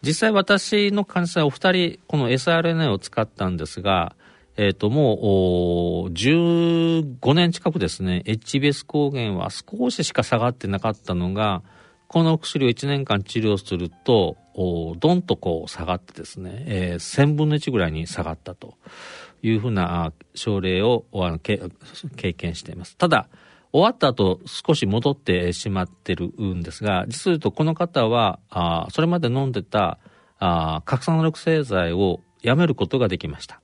[0.00, 4.14] 実際私の患者さんお二人この SRNA を使ったんですが、
[4.56, 11.62] えっ、ー、と、もう、15年近くですね、HBS 抗原は少ししか下がってなかったのが、
[12.08, 14.36] この薬を1年間治療すると、
[14.98, 18.74] どんとこう下がってですね、えー、1000分の1ぐらいに下がったと
[19.42, 21.04] いうふうな症例を
[22.16, 22.96] 経験しています。
[22.96, 23.28] ただ、
[23.72, 29.98] 終わった後少し戻ってしまってるんですが、実を言うとこの方は、あそれまで飲んでた
[30.38, 33.60] あ核酸毒製剤をやめることができました。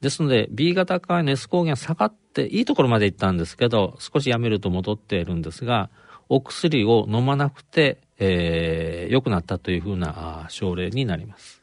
[0.00, 5.88] ですので B 型肝炎 S 抗原下がっていいところまで行ったんですけど少しやめると戻っているんですが
[6.28, 11.62] お薬を飲まなくて、えー、良くなったというふうな症例になります。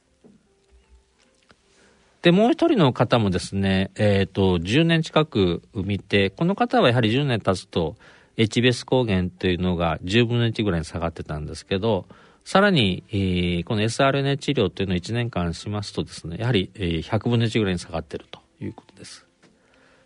[2.22, 7.96] で、もう一人の方もですね、えっ、ー、と、10年近く見て、この方はやはり10年経つと、
[8.38, 12.06] HBS 抗原というのが10分の1ぐらいに下がってたんですけど、
[12.46, 18.93] さらに、えー、この SRNA 治療というのを1年間しますとですね、やはり、えー、100分の1ぐらいに下がってるということ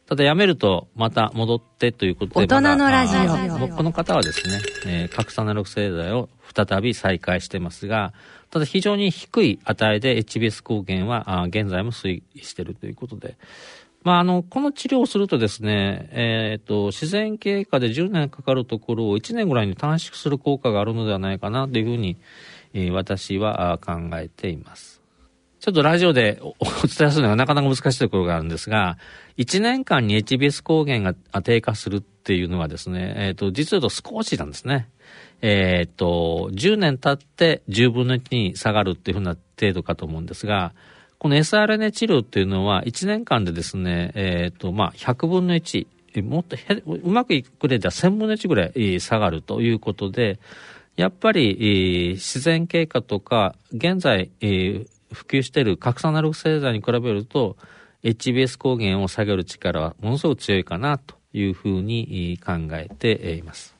[0.08, 8.14] ただ辞めるとまた戻ってということで大人のラジオこの方はですね、えー、核酸ナロク製剤を再び再開してますが
[8.50, 13.38] ただ非常に低い値で HBS 抗原はあ現在も推移しているということで
[14.04, 22.16] まあ、あの、この治療をするとですね、えっ、ー、と、自然経過で10年かかるところを1年ぐらいに短縮する効果があるのではないかなというふうに、
[22.74, 24.97] えー、私は考えています。
[25.68, 26.54] ちょっとラジオでお
[26.88, 28.98] 伝えするのがなかなか難しいところがあるんですが、
[29.36, 34.88] 1年間に HBS 抗原が低下するっていうのはですね、えっ、ー、と、実は少しなんですね。
[35.42, 40.72] えっ、ー、と、10年経って10分の1に下がるっていうふうな程度かと思うんですが、
[41.18, 45.86] この sRNA 治療っていうのは1年間でですね、えっ、ー、と、まあ、100分の1、
[46.24, 50.40] もっとうまくいくれでは1000分の1ぐらい下がるということで、
[50.96, 54.32] やっぱり、自然経過とか、現在、
[55.12, 57.58] 普及している核酸アナログ製剤に比べると、
[58.04, 63.76] HBS 抗原を下げる力はものすごく強いかなというふうに考えています。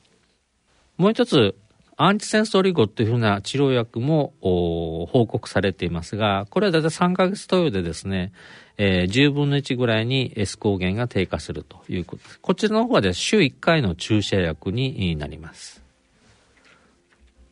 [0.96, 1.54] もう一つ、
[2.00, 8.32] アンチセンスオリゴというふうな治療薬も報告されていますが、これはだいたい3ヶ月投与でですね、
[8.76, 12.38] えー、10分の1ぐらいに S 抗原が低下するということです。
[12.40, 15.82] こちらの方はで週1回の注射薬になります。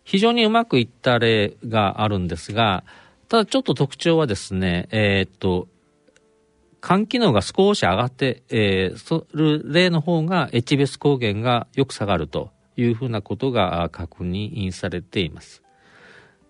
[0.04, 2.84] 非常にうまくいった例があるんですが、
[3.28, 5.68] ただちょっと特徴はですね、えー、っと、
[6.80, 15.62] 肝機能が少し上がって、えー、そる例の方が HBS 抗原がよく下がるというふうなことが確認されています。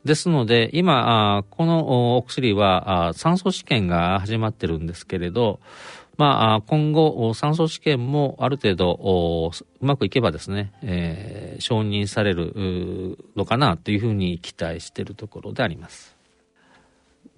[0.04, 5.60] ですので、今、このお薬は酸素試験が始まってるんですけれど、
[6.16, 16.15] まあ、今後、酸素試験もある程度、うまくいけばですね、えー、承認されるのかなというふうに期待しているところであります。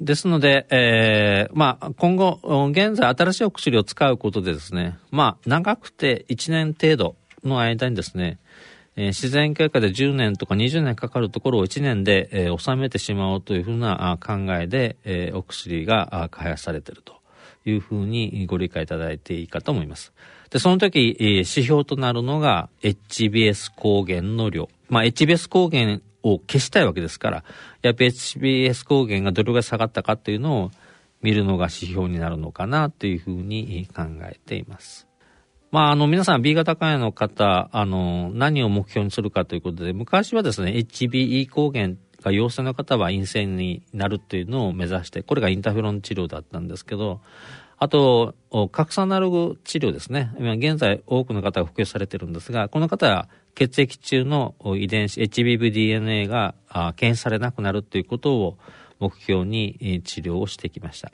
[0.01, 8.39] ですので、えー、まあ、今後、現在新しいお薬を使うことでですね、まあ、長くて1年程度の間にですね、
[8.97, 17.15] えー、自然経過で10年とか20年かかるところを1年で、えー、収めてしまおうというふうな考えで、えー、お薬が開発されていると
[17.65, 20.13] いうふうにご理解いただいていいかと思います。
[20.51, 24.69] で、その時、えー、指標となるのが HBS 抗原の量。
[24.89, 26.01] まあ、HBS 抗原
[26.35, 27.45] を消したいわけですから、
[27.83, 30.71] やっぱり HBS 抗原がどれぐらい下がったかっていうのを
[31.23, 35.07] 見るのが指標になるのかなというふうに考えています。
[35.71, 47.21] まあ、あの、皆さん B 型肝炎の方、あの、何を目標にするかということで、昔はですね、HBE 抗原が陽性の方は陰性になるっていうのを目指して、これがインターフェロン治療だったんですけど、
[47.81, 48.35] あと、
[48.73, 50.33] 核酸アナログ治療ですね。
[50.39, 56.55] 今現在多くの方が普及されてるんですが、この方は血液中の遺伝子、HBVDNA が
[56.97, 58.59] 検出されなくなるということを
[58.99, 61.13] 目標に治療をしてきました。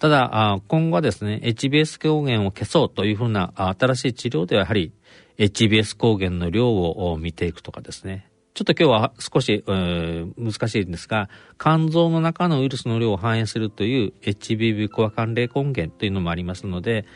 [0.00, 4.92] ただ、今後はですね、HBS 抗原を消そうというふうな新しい治療ではやはり
[5.38, 8.29] HBS 抗原の量を見ていくとかですね。
[8.54, 17.06] ちょっと今日は少し、えー、難しいんですが、肝臓の中のウイルスの量を反映するという HBV コア関連根源というのもありますので、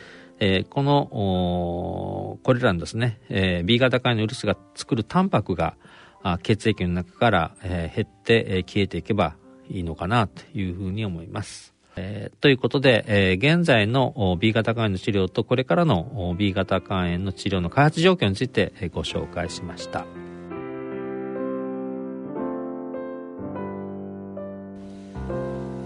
[0.41, 5.77] えー、この、これらのですね、えー、B 型肝炎のウイルスが作るタンパクが
[6.43, 9.37] 血液の中から、えー、減って、えー、消えていけば
[9.69, 11.75] いいのかなというふうに思います。
[11.97, 20.24] えー、ということで、えー、現在の B 型肝炎の治療とこれからの B 型肝炎の治療の開発状況についてご紹介しました。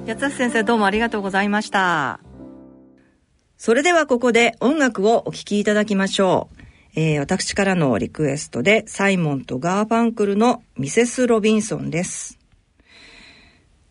[0.08, 2.20] 八橋先生どうもありがとうございました。
[3.58, 6.62] それではここで音楽をお聴きいただきましょう。
[6.98, 12.38] えー、私からのリクエストでサイモンとガーファンクルのミセス・ロビンソンです。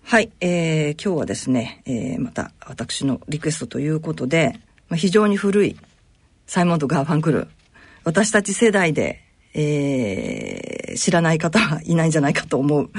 [0.01, 5.77] はい、えー、今日はですね、えー、また私のリクエストということで、まあ、非常に古い
[6.47, 7.47] サイモンとガーファンクル、
[8.05, 9.23] 私たち世代で、
[9.57, 12.89] えー、知らない方はいないんじゃないかと思う。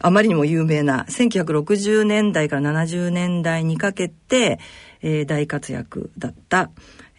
[0.00, 4.58] あまりにも有名な、1960年代から70年代にかけて、
[5.02, 6.70] えー、大活躍だった、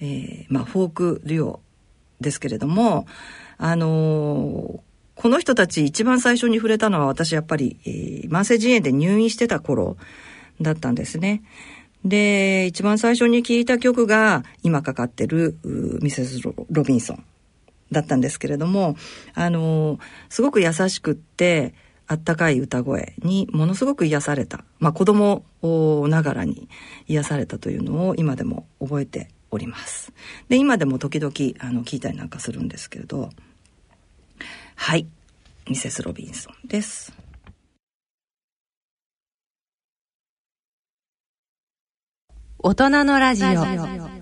[0.01, 1.59] えー、まあ、フォークデュオ
[2.19, 3.05] ですけれども、
[3.57, 4.81] あの
[5.15, 9.97] この人たち一番最初に触れたのは私やっぱり、えー、慢性腎炎で入院してた頃
[10.61, 11.43] だったんですね。
[12.05, 15.57] で、一番最初に聴いた曲が今かかってる
[16.01, 17.23] ミセス・ロビンソン
[17.91, 18.95] だったんですけれども、
[19.33, 21.73] あのすごく優しくって、
[22.07, 24.63] あったかい歌声にものすごく癒された。
[24.79, 25.43] まあ子供
[26.07, 26.67] ながらに
[27.07, 30.11] 癒されたというのを今でも覚えております。
[30.47, 33.29] で、今でも時々あの聞いたりなんかするんですけれど、
[34.75, 35.07] はい。
[35.69, 37.13] ミセス・ロビンソンです。
[42.57, 44.18] 大人のラジオ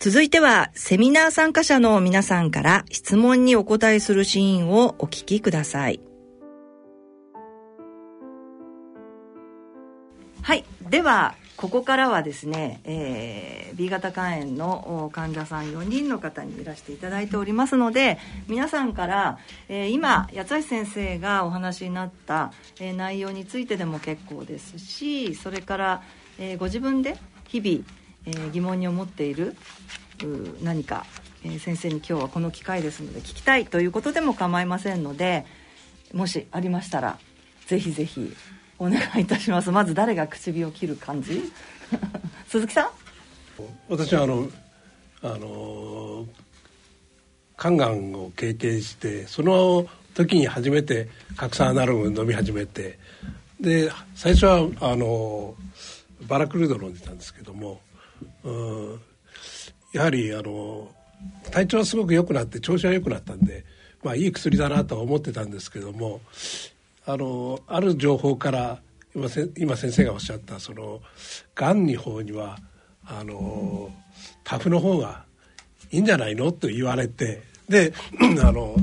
[0.00, 6.00] 続いてはセミナー参加者の皆さんから質問にお答えするシーンをお聞きください。
[10.40, 10.64] はい。
[10.88, 19.38] ではここからはですね、えー、B 型肝炎の患者さん4人の方にいらしていただいておりますので皆さんから、
[19.68, 26.02] えー、今八橋先生がお話になった、えー、内容についてでも結構ですしそれから、
[26.38, 27.16] えー、ご自分で
[27.48, 27.84] 日々、
[28.26, 29.56] えー、疑問に思っている
[30.62, 31.06] 何か、
[31.44, 35.46] えー、先生に今日はこの機会ですので聞きたいということでも構いませんので
[36.12, 37.18] もしありましたら
[37.66, 38.34] ぜひぜひ
[38.78, 39.70] お願いいたします。
[39.70, 41.42] まず誰が唇を切る感じ？
[42.48, 42.90] 鈴木さん？
[43.88, 44.48] 私はあの
[45.22, 46.26] あの
[47.58, 52.98] 肝がんを経験してその時に初めて核酸アナログ飲み始めて
[53.60, 55.56] で最初はあの
[56.28, 57.80] バラクルード飲んでたんですけども、
[58.48, 59.00] うん、
[59.92, 60.88] やはりあの
[61.50, 63.64] 体調はすごく良くなって調子は良くなったんで、
[64.02, 66.20] まあ、いい薬だなとは思ってたんですけども
[67.06, 68.80] あのある情報から
[69.14, 71.00] 今今先生がおっしゃったその
[71.54, 72.58] がんに方には
[73.06, 73.90] あの
[74.44, 75.24] タフの方が
[75.90, 76.52] いいんじゃないの？
[76.52, 77.92] と言われてで
[78.44, 78.76] あの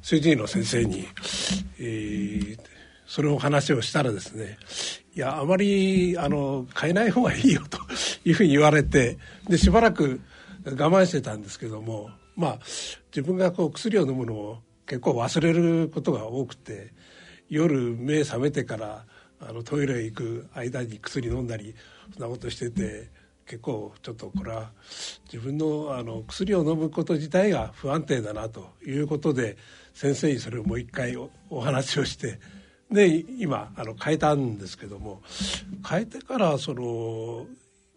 [0.00, 1.06] 主治医の先生に、
[1.78, 2.58] えー、
[3.12, 4.56] それを話をしたらですね
[5.14, 7.78] いやあまりあの変えない方がいいよと
[8.24, 9.18] いうふうに言われて
[9.50, 10.18] でしばらく
[10.64, 12.58] 我慢してたんですけどもまあ
[13.14, 16.94] 自分がこう薬を飲むのを結構忘れることが多くて
[17.50, 19.04] 夜目覚めてから
[19.40, 21.74] あのトイレへ行く間に薬飲んだり
[22.14, 23.10] そんなことしてて
[23.44, 24.70] 結構ちょっとこれは
[25.30, 29.58] 自分のあの薬を飲むこと自体が不安定だなということで
[29.92, 32.40] 先生にそれをもう一回おお話をして
[32.92, 35.22] で今あの変えたんですけども
[35.88, 37.46] 変えてからその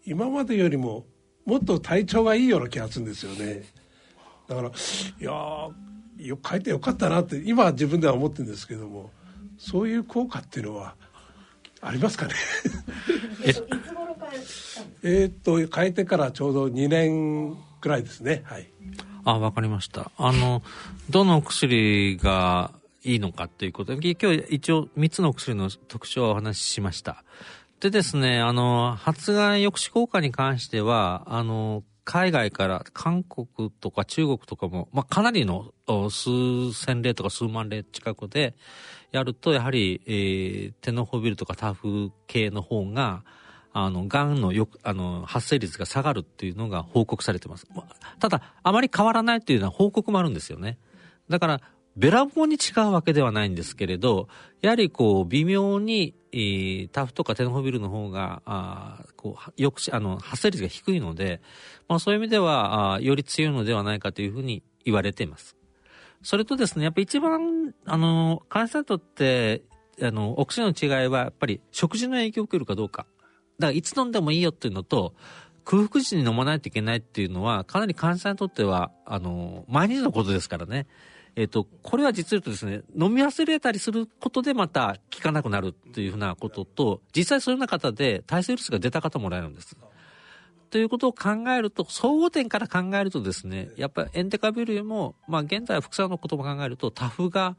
[0.04, 1.04] 今までよりも
[1.44, 3.64] もっと体調がいいような気がするんですよね。
[4.48, 4.72] だからい
[5.20, 9.10] やよ変えてよかったなって今は自分では思ってるんですけども
[9.58, 10.94] そういう効果っていうのは
[11.80, 12.34] ありますかね？
[15.02, 18.42] えっと変えてからちょうど2年くらいですね。
[18.46, 18.68] はい。
[19.24, 20.10] あわかりました。
[20.16, 20.62] あの
[21.10, 22.72] どの薬が
[23.12, 27.24] いいのかということで今日一応3つの薬の特徴をお話ししました
[27.80, 38.54] でですねあの発がん抑止効果に関してはあの海外から韓国とか中国とかも、まあ、かなりの数千例とか数万例近くで
[39.10, 43.24] やると、やはり、えー、テノホビルとかタフ系の方が、
[43.72, 47.66] あの、癌のよあの、発生率が下がるっていうのが報告されてます。
[48.20, 50.78] ただ、あまり変わらないっていうのは報告もあるんですよね。
[51.28, 51.60] だから、
[51.96, 54.28] べらぼうに違うわけではないんですけれど、
[54.60, 61.40] やはりこう、微妙に、えー、タフとかテノホビルの方が、あこう、よくあの、発生率が低いので、
[61.88, 65.56] まあそういう意味では、あより強いのではないかというふうに言われています。
[66.22, 69.62] それとですね、やっぱ一番、あの、患者さんにとって、
[70.02, 73.06] あの、お薬の違いは、やっぱり食事の影響を受けるかどうか。
[73.58, 75.14] だから、いつ飲んでもいいよっていうのと、
[75.64, 80.86] 空腹時に飲まないといけないっていうのは、かなり患者さんにとっては、あの、毎日のことですからね。
[81.36, 89.76] えっ、ー、と、これは実を言うとですね、飲み忘れたりすることでまた効かなくなるっていうふうなことと、実際そういうような方で耐性ウイルスが出た方もらえるんです。
[90.70, 97.56] ということを考えると、総合点から考えるとですね、やっぱりエンテカビルよりも、まあ現在は副作用のことも考えると、タフが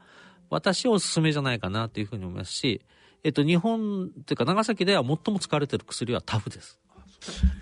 [0.50, 2.82] 私はおすすめじゃないかなというふうに思いますし、
[3.22, 6.80] えっと、日本というか長崎では最も使われている薬はタフです。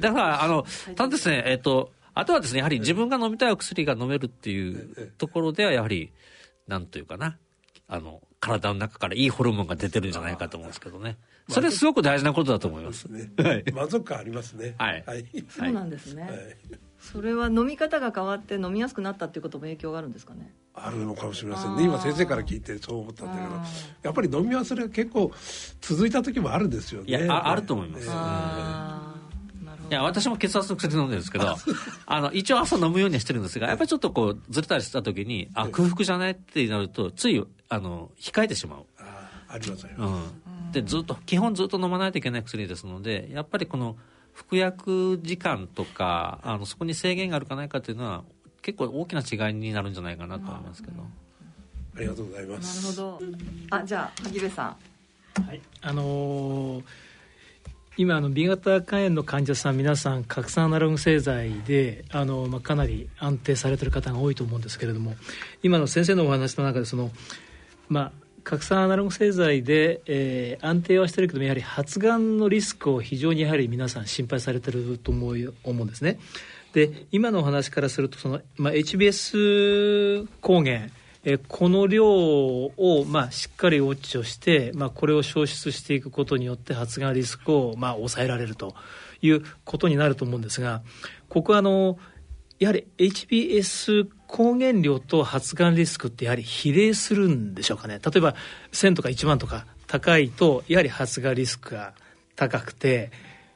[0.00, 0.64] だから、あの、
[0.94, 6.10] ただですね、えっと、あとはですね、やはり自分が飲みたいお薬が飲めるっていうところでは、やはり、
[6.66, 7.36] なんというかな、
[7.88, 11.18] あの、体の中からいいホルモンが出てるんじゃないかと思うんですけどね。
[11.50, 13.04] それはすごく大事なことだと思います。
[13.04, 14.74] ね、はい、満足感ありますね。
[14.78, 15.04] はい。
[15.06, 16.22] はい、そうなんですね。
[16.22, 16.32] はい、
[16.98, 20.52] それは飲み方が変わって飲みやすくなったっていうことも影響があるんですかね？
[20.74, 21.84] あるのかもしれませんね。
[21.84, 23.54] 今先生から聞いてそう思ったんだけど、
[24.02, 25.32] やっぱり飲み忘れが結構
[25.80, 27.08] 続いた時もあるんですよね。
[27.08, 28.08] いや、ああると思います。
[29.90, 31.56] いや、私も血圧の薬飲んでるんですけど、
[32.06, 38.84] あの、一応朝飲むようにはしてるんですが、やっぱりちょっとこう、ずれたりした時に、あ、空腹じゃないってなると、つい、あの、控えてしまう。
[38.98, 39.90] あありますよ。
[39.98, 40.72] うん。
[40.72, 43.96] でずっと基本ずっと飲まないといけない薬ですのでやっぱりこの
[44.34, 48.24] 服薬時間とかあのそこに制限があるかないかというのは
[48.60, 51.02] 結構大きな違いになるんじゃないかなと思いますけど。
[51.96, 52.98] ありがとうございます。
[52.98, 53.26] なるほど。
[53.70, 54.76] あ、じゃあ萩部さ
[55.38, 55.42] ん。
[55.44, 55.60] はい。
[55.80, 56.82] あのー、
[57.98, 65.14] 今あの B 型肝炎の患者さん皆さん核酸アナログ製剤であの、まあ、かなり安定されてる方が多いと思うんですけれども
[65.62, 67.10] 今の先生のお話の中でその、
[67.88, 68.12] まあ、
[68.44, 76.18] 核酸アナログ製剤で、えー、安定はしてるけどもやはり発がんのリスクを非常にやはり皆さん心配されてると思う思うんですね。
[76.74, 80.88] で今のお話からするとその、まあ、HBS 抗原
[81.28, 88.76] えこの量を、まあ、しっかりウォッチをして、まあ、これを消失していくことによって発がんリスクを、まあ、抑えられると
[89.20, 90.82] いうことになると思うんですが
[91.28, 91.98] ここはあの
[92.60, 98.00] やはり HBS 抗原量と発がんリスクってやはり比例するんでしょうかね。
[98.02, 98.34] 例えば
[98.72, 101.92] 1000とか1万とか高いとやはり発がんリスクが
[102.36, 103.10] 高くて、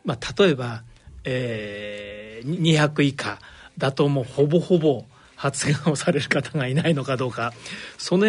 [0.04, 0.82] まあ、例えば、
[1.24, 3.38] えー、200以下
[3.78, 5.04] だともうほぼほぼ
[5.40, 7.54] 発がんをされる方がいないのかどうか
[7.96, 8.26] その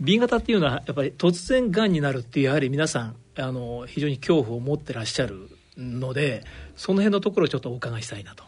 [0.00, 6.42] B 型っていうのはやっぱり突然がんになるっていうやはり皆さんあの非常に恐怖を持ってらっしゃるので
[6.76, 8.42] その辺のところをちょっとお伺いしたいなと。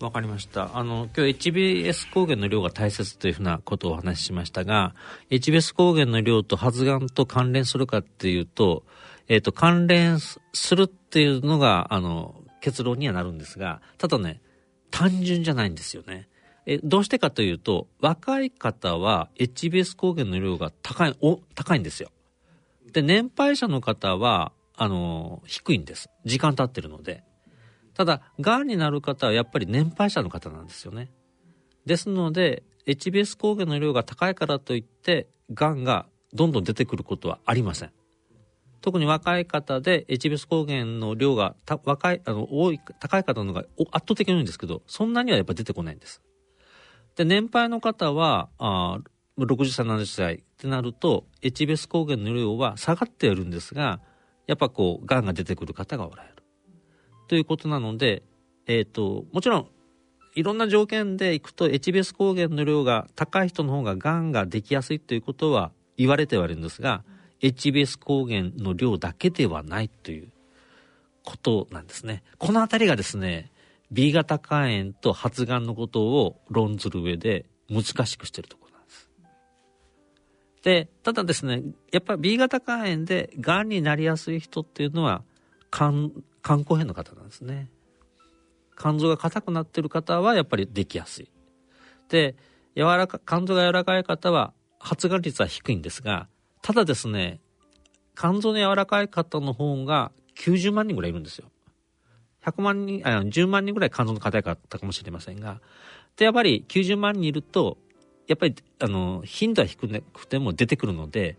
[0.00, 0.76] わかりました。
[0.76, 4.92] あの、今日 HBS 抗原の量が大切というふうなことをお話ししましたが、
[5.30, 8.82] HBS 抗原の量と発がんと関連するかっていうと、
[9.28, 10.40] えっ、ー、と、関連す
[10.76, 14.42] るっていうのが、あの、結論にはなるんですが、ただね、
[14.90, 16.28] 単純じゃないんですよね。
[16.66, 22.10] え、どうしてかというと、若い方は HBS 抗原の量が高い、お、高いんですよ。
[22.92, 26.10] で、年配者の方は、あの、低いんです。
[26.24, 27.22] 時間経ってるので。
[27.94, 31.10] ただ、がんになる方はやっぱり年配者の方なんですよね。
[31.86, 37.92] ですので、HBS 抗原の量が高いからといって、がんがどんどん出てくることはありません。
[38.80, 46.20] 特に若い方で HBS 抗原の量が若い、あの、多い、高い方のが圧倒的に多いんですけど、そんなにはやっぱ出てこないんです。
[47.16, 49.00] で、年配の方は、あ
[49.38, 54.00] 60歳、70歳ってなると、HBS 抗原の量は下がっているんですが、
[54.46, 56.34] やっぱこう、癌が出てくる方がおられる。
[57.28, 58.22] ということなので、
[58.66, 59.68] えっ、ー、と、もちろん、
[60.34, 67.04] いろんな条件でいくと HBS 抗原の量が高い人の方が癌ができやすいということは言われてはいるんですが、
[67.40, 70.32] HBS 抗原の量だけではないという
[71.24, 72.22] ことなんですね。
[72.38, 73.52] このあたりがですね、
[73.94, 79.10] B 型肝炎と発がんのことを論ずる上で難しくしてるところなんです。
[80.62, 85.22] で、ただですね、やっぱり B 型肝炎でがんになりやすい人っていうのは
[85.70, 86.10] 肝、
[86.42, 87.70] 肝硬変の方なんですね。
[88.76, 91.30] 肝臓が硬くなってる方はやっぱりできやすい。
[92.08, 92.34] で、
[92.76, 96.26] 柔らか、肝臓が柔らかい方は発がん率は低いんですが、
[96.62, 97.40] ただですね、
[98.16, 101.48] 肝臓の柔らかい方の方が90万人ぐらいいるんですよ。
[102.44, 105.60] 100万人、あ10万人ぐらい肝臓の硬い方かもしれませんが、
[106.16, 107.78] で、やっぱり90万人いると、
[108.26, 111.36] やっぱり、あの、頻度は低くても出てくるので、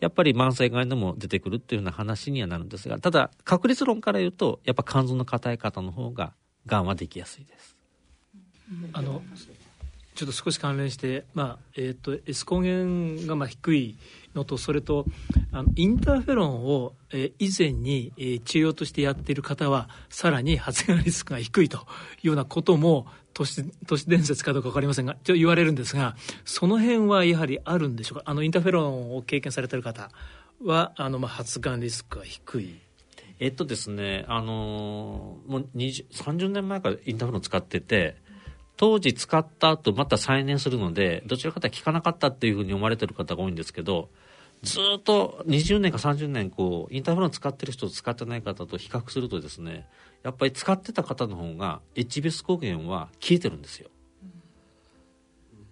[0.00, 6.34] やっぱり慢性癌でも出てくるっていうような話にはなるんですが、ただ、確率論から言うと、やっぱ肝臓の硬い方の方が、
[6.66, 7.76] 癌はできやすいです。
[8.92, 9.22] あの、
[10.18, 12.78] ちょっと少し関連して、まあえーと、S 抗原
[13.28, 13.96] がまあ低い
[14.34, 15.06] のとそれと
[15.52, 21.80] あのインターフェロンを、えー、以前に、えー、治療としてやっている方はさらに発がんリスクが低いとい
[22.24, 28.24] うようなことも都市都市伝説かどうか分かりませんがちょ言われるんですがその辺はやはりあるんでしょうか？
[28.26, 30.10] あのインターフェロンを経験されている方
[30.64, 32.74] はあの、まあ、発がんリスクが低い。
[33.38, 38.16] えっとですね、あのー、もう30年前からインターフェロン使ってて、
[38.78, 44.08] 当時使った後また再燃するので、どちらかというと効かなかったっていうふうに思われてる方が多いんですけど、
[44.62, 49.88] ずっと20年か30年こう、インターフロン使ってる人と使ってない方と比較するとですね、
[50.22, 53.90] やっぱり使ってた方の方が HBS 抗原は消えてるんですよ。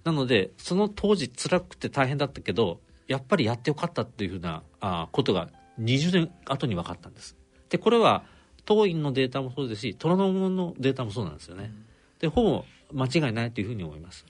[0.02, 5.48] なので、その当時辛くて大変だったけど、やっぱりやってよかったっていうふうなあことが
[5.80, 7.36] 20年後に分かったんです。
[7.68, 8.24] で、これは
[8.64, 11.72] 当院のデータもそうですし、虎ノ門のデータもそうなんですよね。
[12.18, 14.26] で、ほぼ間違いないというふうに思います。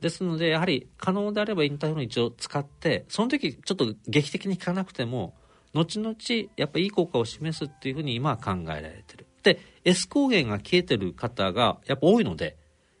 [0.00, 5.34] ですので、やはり可能であればインターフェロン一応使って、その時ちょっと劇的に効かなくても、
[5.74, 6.14] 後々
[6.56, 9.26] やっぱいい効果を示すっていうふうに今は考えられてる。
[9.42, 12.56] で、S 抗原が消えてる方がやっぱ多いので、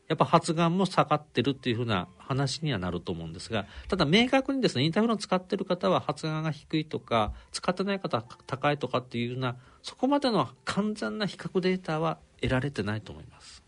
[0.08, 13.61] やっぱ発がんも下がってるっていうふうな話にはなると思うんですが、ただ明確にですね、インターフェロン使ってる方は発がんが低いとか、使ってない方は高いとかっていうような、そこまでの完全な比較データは得られてないと思います。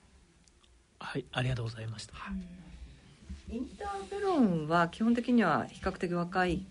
[1.05, 2.15] はいありがとうございました、
[3.51, 6.65] インターフェロンは基本的には比較的若い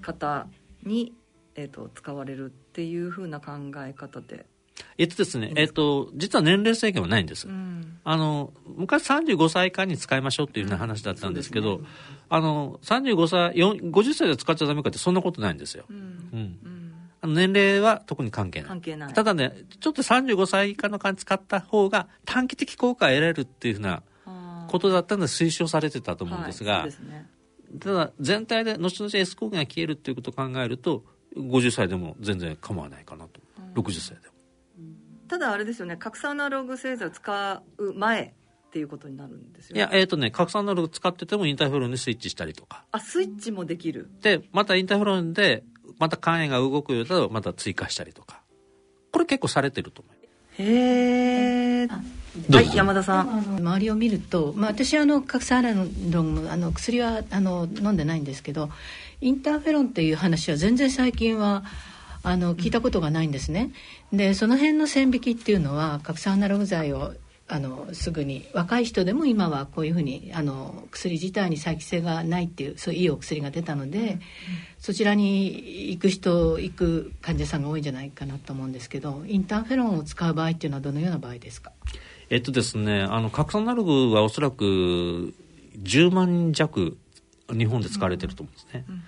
[0.00, 0.46] 方
[0.82, 1.12] に、
[1.54, 4.46] えーと、使われるっていうふうな考え方で。
[4.98, 7.48] えっとですね、えっと、実は年齢制限はないんです。
[7.48, 11.88] うん、あの、昔35歳以下に使いましょうっていうような話だったんですけど、うんね、
[12.28, 15.84] あの、35歳、50歳で使っちゃダメかってそんなことないんですよ。
[15.90, 15.96] うん。
[15.96, 16.75] うん
[17.24, 18.68] 年齢は特に関係ない。
[18.68, 19.12] 関係ない。
[19.12, 24.02] ただね、ちょっと35歳以下の間使った方が短期的効果を得られるっていうふうな
[24.66, 27.26] ことだったので推奨されてたと思うんですが、はい、ね、
[27.80, 31.04] ただ全体で後々 S 抗原が消えるっていうことを考えると
[31.36, 34.34] 50歳でも全然構わないかなと、うん、60歳でも。
[35.28, 38.34] ただあれですよね核酸アナログ製剤を使う前
[38.68, 42.84] っていうことになるんですよ、ね、いやえっ、ー、とね核酸アナログ使っててもインターフェロンにスイッチしたりとか。
[42.92, 44.08] あスイッチもできる。
[44.22, 45.64] でまたインターフェロンで
[45.98, 48.40] また肝炎が動くようだとまた追加したりとか。
[49.12, 50.22] これ結構されてると思いま
[50.56, 53.56] すへえはい山田さん。
[53.60, 58.68] 周りを見ると、まあ、私はあの核酸アナログあの薬はあの飲んでないんですけど
[59.22, 61.64] インターフェロンっていう話は全然最近は
[62.22, 63.70] あの聞いたことがないんですね。
[64.12, 67.14] でその辺の線引きっていうのは核酸アナログ剤を
[67.48, 74.20] あのすぐに若い人でも今はこういうふうにあの薬自体に再帰性がないっていうそういういいお薬が出たので、うん、
[74.80, 81.70] そちらに行く人行く患者さんが多いんじゃないかなと思うんですけどインターフェロンを使う場合っていうのはどのような場合ですか？
[82.30, 85.32] えっとですねあの核酸アナログはおそらく
[85.80, 86.96] 10万弱
[87.48, 88.94] 日本で使われてると思うんですね、うん。
[88.96, 89.02] うん、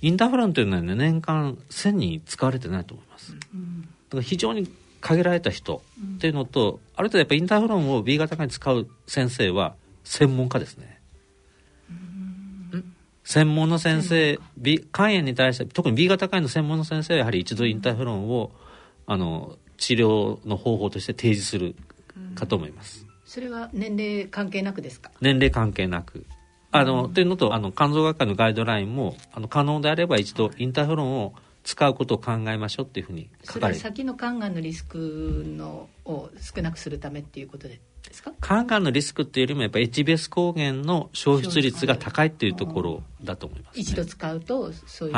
[0.00, 4.68] インターフェロンというのは、ね、年間1000人使われてないと思います、だから非常に
[5.06, 5.82] 限られた人
[6.16, 11.00] っていうのと、うん、ある程度やっぱインターフロンを B 型化に使う先生は専門家ですね。
[13.24, 18.52] 専門の先生、B、肝炎に対して特に B 型肝炎の専門の先生はやはり一度インターフロンを
[19.06, 21.74] あの治療の方法として提示する
[22.34, 23.04] かと思います。
[23.24, 25.10] それは年齢関係なくですか？
[25.20, 26.24] 年齢関係なく。
[26.70, 31.34] あの、というのとあの肝臓学会のガイドラインもあの可能であれば一度インターフロンを
[31.66, 33.80] 使うことを考えましょうっていうふうに書かれて。
[33.80, 37.80] 先の肝がんのリスクのを少なくするためっていうことで
[38.12, 38.32] すか？
[38.40, 45.14] 肝がんのリスクっていうよりもやっぱり HBS 抗原の消失率が高いっていうところだと思います、ね、一度使うとそういう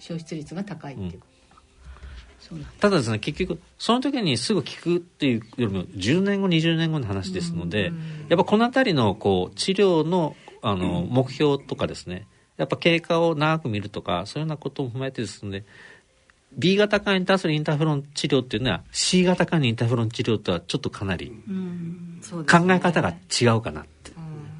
[0.00, 1.20] 消失率が高いっていう。
[2.80, 7.92] ただですね結局その時にすぐ効くっていうよりも10年後20年後の話ですので、
[8.28, 12.26] やっぱこの辺りのこう治療のあの目標とかですね、
[12.56, 15.64] やっぱ経過を長く見るとかそういうようなことも踏まえてですので
[16.56, 21.32] B 型肝に対するインターフェロン治療っていうのは C 型肝にインターフェロン治療とはちょっとかなり
[22.30, 24.12] 考え方が違うかなって。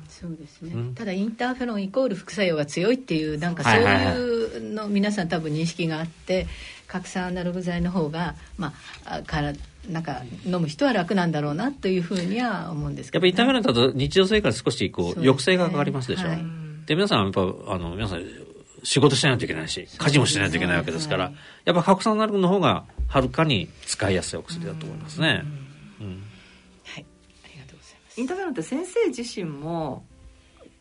[0.09, 6.47] そうですね、うん、ただインターフェロンイコール副作用が強いっていうなんかそういうの皆さん多分認識があって
[6.86, 8.72] 核酸アナログ剤の方がま
[9.05, 9.53] あから
[9.90, 18.24] なんか飲む人は楽なんだろうなというふうには思うんですけど、ね、やっぱインターフェロンだと日常生活少しこう抑制がかかりますでしょ、う、はいで皆さんやっぱあの皆さん
[18.82, 21.34] 仕事しないといけないし家事もしないといけないわけですから、はい、
[21.64, 25.43] やっぱ核酸ナルグの方がはるかに使いやすいお薬だと思いますね。
[26.01, 26.22] うん、
[26.84, 27.07] はい。
[27.45, 28.20] ありがとうございます。
[28.20, 30.05] インターフェロンって先生自身も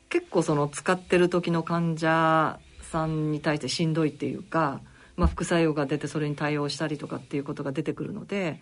[0.10, 4.82] 結構その使ってる時の患者さんに対してしんどいっていうか、
[5.18, 8.62] まあ、副作用が出てそれに対応したりとかっていうことが出てくるので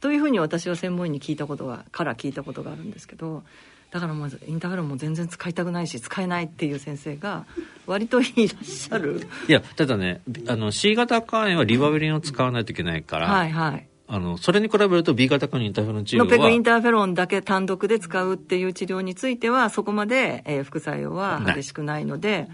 [0.00, 3.42] というふうに私は専門医に聞いたことがから聞いたことがあるんですけど
[3.90, 7.46] だからまずインターフェロンも全然使いたくないし使えないっていう先生が
[7.86, 9.26] 割といらっしゃる。
[9.48, 13.86] いやただねあの C 型肝炎はリバビリンを使わないといけないから、はいはい。
[14.08, 22.48] あのそれに比べると B 型肝炎インターフェロン治療はノペクインターフェロンだけ単独で使うっていう治療についてはそこまで、えー、副作用は激しくないので。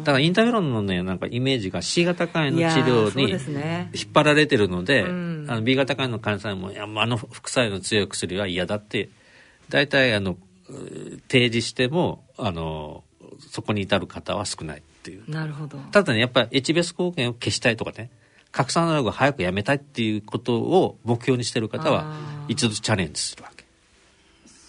[0.00, 5.12] だからインターフェロンのねなんかイメージが C 型肝炎の治療に引っ張られてるので、ね、あ
[5.56, 9.10] の B 型肝炎の患者さんもいやあの副作用の強い薬は嫌だって
[9.70, 10.36] 大体あの
[11.28, 13.02] 提示してもあの
[13.50, 15.30] そこに至る方は少ないっていう。
[15.30, 15.78] なるほど。
[15.90, 18.10] ただねやっぱり HBS 抗原を消したいとかね
[18.52, 22.16] 拡散アナログを早くやめたいっていうことを目標にしてる方は
[22.48, 23.64] 一度チャレンジするわけ。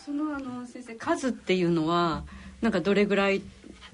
[0.06, 2.24] そのあの先生数っていうのは
[2.62, 3.42] なんかどれぐらい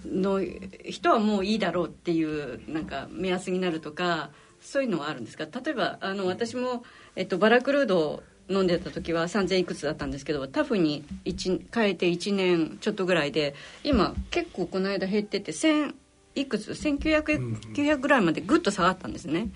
[0.05, 0.41] の
[0.86, 4.30] 人はもういいだろうっていうなんか目安になるとか
[4.62, 5.45] そういうのはあるんですか？
[5.45, 6.84] 例えばあの私も、
[7.16, 15.93] えっと、バラクルード飲んでた時は3000いくつだったんですけどタフに変えて1年ちょっとぐらいで今結構この間減ってて1000
[16.36, 19.50] いくつ1900ぐらいまでぐっと下がったんですね。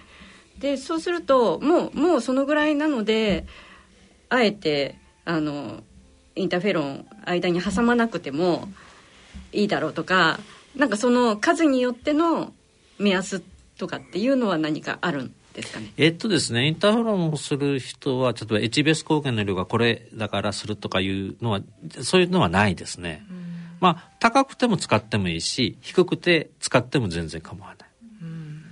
[0.60, 3.46] でそうするともうもうそのぐらいなので
[4.30, 5.84] あえてあの
[6.36, 8.68] インターフェロン間に挟まなくても
[9.52, 10.40] いいだろうとか
[10.76, 12.54] なんかその数によっての
[13.00, 13.42] 目安
[13.78, 15.92] とかっていうのは何かあるんですかね。
[15.98, 21.62] えっとですねインターフェロンをする人は例えば HBS 抗原の量がこれだからするとかいうのは
[22.02, 23.46] そういうのはないですね、うん、
[23.80, 27.90] まあ高くても使ってもいいし低くて使っても全然構わない、
[28.22, 28.64] うん、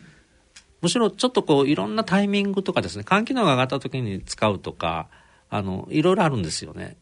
[0.82, 5.08] むしろちょっとこういろんなタイミングとかですね肝機能が上がった時に使うとか
[5.50, 6.96] あのいろいろあるんですよね。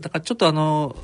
[0.00, 0.96] だからちょっとあの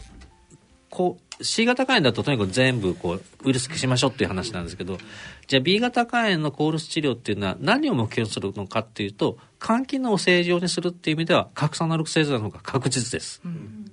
[0.90, 4.98] こう C 型肝炎だととにかく全部こうウイルス消しましょうっていう話なんですけど
[5.46, 13.90] じゃあ B 型肝炎のコールス治療っていうのは何を目標にするのかっていうと肝機能を正常にするっていう意味では核酸アナログ製剤の方が確実です、うん、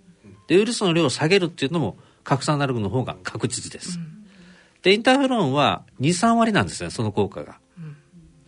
[0.48, 4.26] でウイルスの量を下げるっていうのも核酸アナログの方が確実です、うん、
[4.82, 7.96] でインターフェロンは23割なんですねその効果が、うん、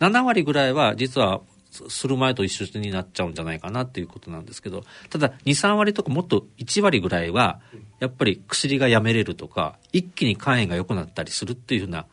[0.00, 1.40] 7割ぐらいは実は
[1.70, 7.60] する前と一緒になっちゃうんじゃないかなっていうことなんですけどただ23割とかもっと1割ぐらいは
[8.00, 12.06] やっぱり薬がやめれるとか一気に肝炎が良くなったりするっていうふうな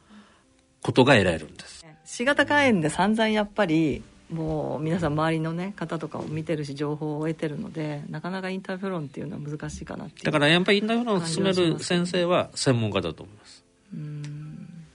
[0.81, 1.85] ことが得られるんです。
[2.05, 13.63] C 型肝炎で散々やっぱりもう皆さん周りの、ね、方とかを見てるし情報を得てるのでなかなかインターフェロンっていうのは難しいかなってだからやっぱりインターフェロンを進める先生は専門家だと思います。
[13.93, 14.85] うん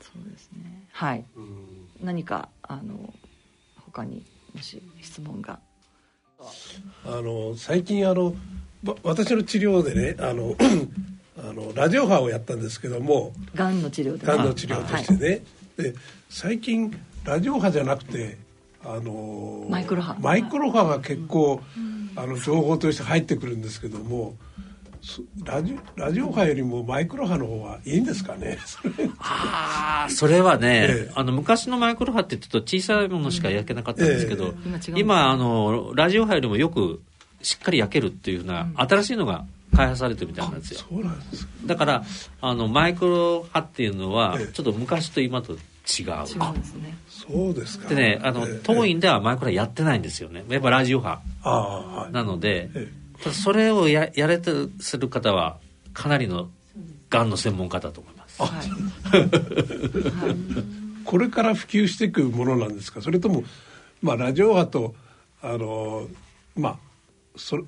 [0.00, 0.84] そうですね。
[0.92, 1.24] はい。
[2.02, 3.12] 何かあの
[3.84, 4.24] 他に
[4.54, 5.60] もし質問が。
[7.04, 8.34] あの最近あの
[9.02, 10.56] 私の治療でねあの
[11.38, 15.94] あのラジオ波をやったんですけどもがんの治療で、ね、がんの治療としてね、はい、で
[16.28, 18.38] 最近ラジオ波じゃなくて
[18.84, 20.20] あのマイクロ波。
[20.20, 21.60] マイクロ波が結構、
[22.16, 24.34] あの情報として入ってくるんですけども
[25.44, 28.58] ラジラジオ波よりもマイクロ波の方はいいんですかね？
[29.18, 30.40] ああそれ。
[30.40, 34.54] はね、ええ、あの昔のマイクロ波って言うと小さいものしか焼けなかったんですけど、
[34.88, 37.02] え、今あのラジオ波よりもよく
[37.42, 40.80] しっかり焼けるっていうような、うん、新しいのが開発されてるみたいなんですよ。
[40.80, 42.04] そうなんですだから
[42.40, 45.58] あのマイクロ波っていうのは、ちょっと昔と今と違う。
[45.58, 46.96] 違うんですね。
[47.08, 47.88] そうですか。
[47.88, 50.44] でねあの、当院ではマイクロ波やってないんですよね。
[50.48, 51.20] やっぱラジオ波
[52.12, 52.70] なので、
[53.32, 55.58] それをややれとする方は
[55.92, 56.48] かなりの
[57.08, 58.42] がんの専門家だと思います。
[58.42, 58.66] はい、
[61.04, 63.02] これから普及していくものなんですか？
[63.02, 63.44] それとも、
[64.02, 64.94] まあ、ラジオ波と
[65.42, 66.08] あの
[66.56, 66.78] まあ
[67.40, 67.58] そ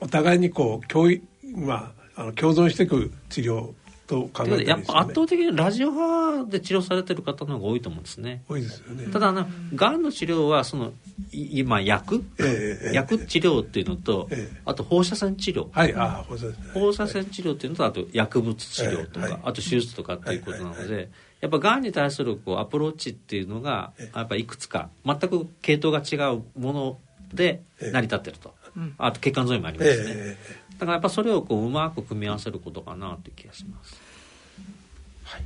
[0.00, 1.08] お互いにこう共,、
[1.56, 3.72] まあ、あの共存していく治療
[4.06, 8.42] と考えて、ね、やっぱ圧倒的にラジオ波で治療されてる方の方が多いと思うんですね。
[8.48, 9.12] 多いですよね。
[9.12, 10.92] ただあのがんの治療はその
[11.30, 21.10] 今薬、えー、薬治療っていうのと、えー、あと放射線治療、はい、あ放射線、放射線治療っていうのとあと薬物治療とか、えー、あと手術とかっていうことなので。
[21.40, 26.98] やっぱがんに対するこうアプローチっていうのがやっぱいくつか全く系統が違うもの
[27.32, 28.54] で成り立ってると、
[28.98, 30.36] あと血管沿いもありますね、
[30.78, 34.00] だからやっぱそれをこううまく組み合わせることかなという気がします。
[35.24, 35.42] はい、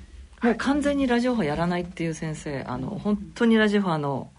[0.46, 4.30] もう完全にラジオ波やらないっていう先生あの本当にラジオ波の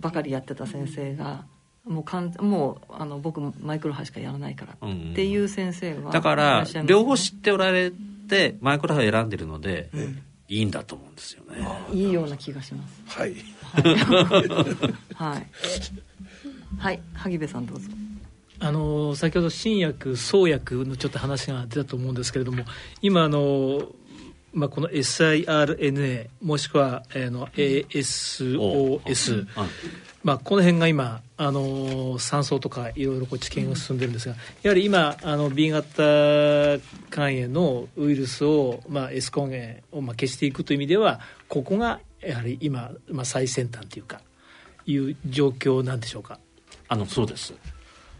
[0.00, 1.44] ばかりやってた先生が
[1.84, 7.92] もうかんもうあの僕マイクロ波しかやらないからっていう先生は、だから両方知っておられ
[8.28, 11.66] てマイクロ波を選んでるので、うん、いいんだと思うんですよね。
[11.92, 13.02] いいような気がします。
[13.18, 13.34] はい。
[15.14, 15.46] はい、
[16.78, 17.90] はい、萩部さんどうぞ
[18.60, 22.64] あの先ほど新薬創薬のちょっと話が出たと思うんですけれども
[23.02, 23.92] 今あの、
[24.52, 29.46] まあ、この SIRNA もしくは、えー、の ASOS、
[30.24, 36.78] まあ、この辺が今あの酸素とかいろいろこう治験が進んでるんですがやはり今あの B 型
[37.12, 44.20] 肝炎のウイルスを、まあ、S 根源をまあ消していくという意味ではここがやはり今、まあ、最先端というか
[44.86, 46.40] いう状況なんでしょうか？
[46.88, 47.54] あのそうです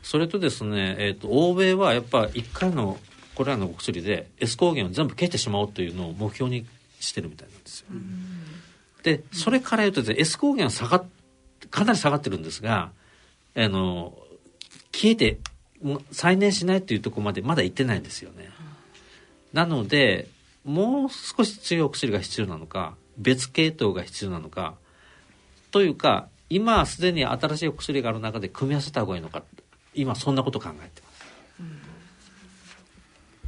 [0.03, 2.99] それとですね、えーと、欧米はやっぱ1回の
[3.34, 6.66] これらのお薬で S 抗原を全部消してしまおうというのを目標に
[7.01, 7.86] してるみたいなんですよ。
[9.03, 11.05] でそれから言うとですね S 抗原は下が
[11.70, 12.90] かなり下がってるんですが
[13.55, 14.18] あの
[14.92, 15.38] 消えて
[16.11, 18.51] 再燃しないというところまでまだ行ってないんですよね。
[19.53, 20.28] なので
[20.64, 24.74] もう少し強いお薬が必要なのか別系統が必要なのか
[25.70, 29.42] というか今すでに新しいお薬がある中で組み合わせた方がいいのか
[30.01, 31.24] 今そんなこと考えてます、
[31.61, 31.78] うん、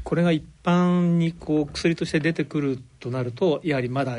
[0.02, 4.18] これが一般にこう薬として出てくるとなるとやはりまだ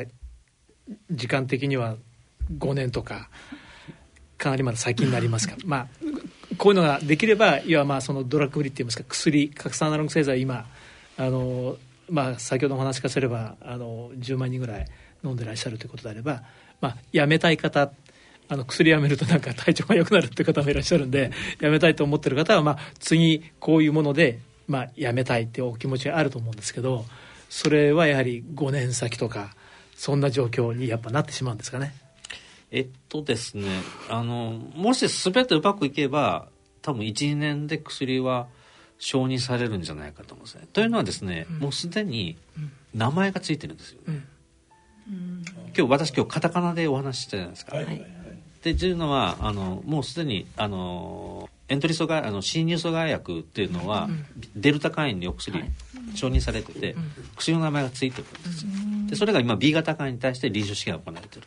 [1.10, 1.96] 時間的には
[2.58, 3.28] 5年とか
[4.38, 5.54] かなりまだ先になりますか。
[5.54, 5.88] ら まあ
[6.58, 10.66] こういうのができればいわまあそのドラッグフリーっていいますか薬核酸アナログ製剤今
[11.16, 11.76] あの
[12.10, 14.86] まあ先ほどお話しかすればあの10万人ぐらい
[15.24, 16.42] 飲んでらっしゃるということであれば、
[16.80, 17.92] まあ、やめたい方
[18.52, 27.06] あの薬やめるとなんか体調が良くなるっていう方もいらっしゃるんでやめたいと思ってる方は、まあ、次こういうもので、まあ、やめたいっていうお気持ちがあると思うんですけど
[27.48, 29.54] それはやはり5年先とか
[29.96, 31.94] そんな状況にやっぱなってしまうんですかね。
[32.70, 33.68] えっとですね
[34.10, 36.48] あのもし全てうまくいけば
[36.82, 38.48] 多分12年で薬は
[38.98, 40.66] 承認されるんじゃないかと思うんですね。
[40.72, 42.36] というのはですね、うん、もうすでに
[42.94, 44.04] 名前がついてるんですよね。
[44.08, 44.24] うん
[45.08, 45.42] うん、
[45.74, 47.76] 今日私今日カタカナでお話ししたじゃないですか。
[47.76, 48.21] はい
[48.62, 55.70] でというのはあのもうすでにあのエントリ阻害あの侵入阻害薬っていうのは、うん、デルタ肝炎にお薬、はい、
[56.14, 57.02] 承認されてて、うん、
[57.36, 58.64] 薬の名前がついてるんです。
[58.64, 58.70] よ、
[59.08, 61.46] でそれが今 B 型肝炎に対して臨床試験が行われてる、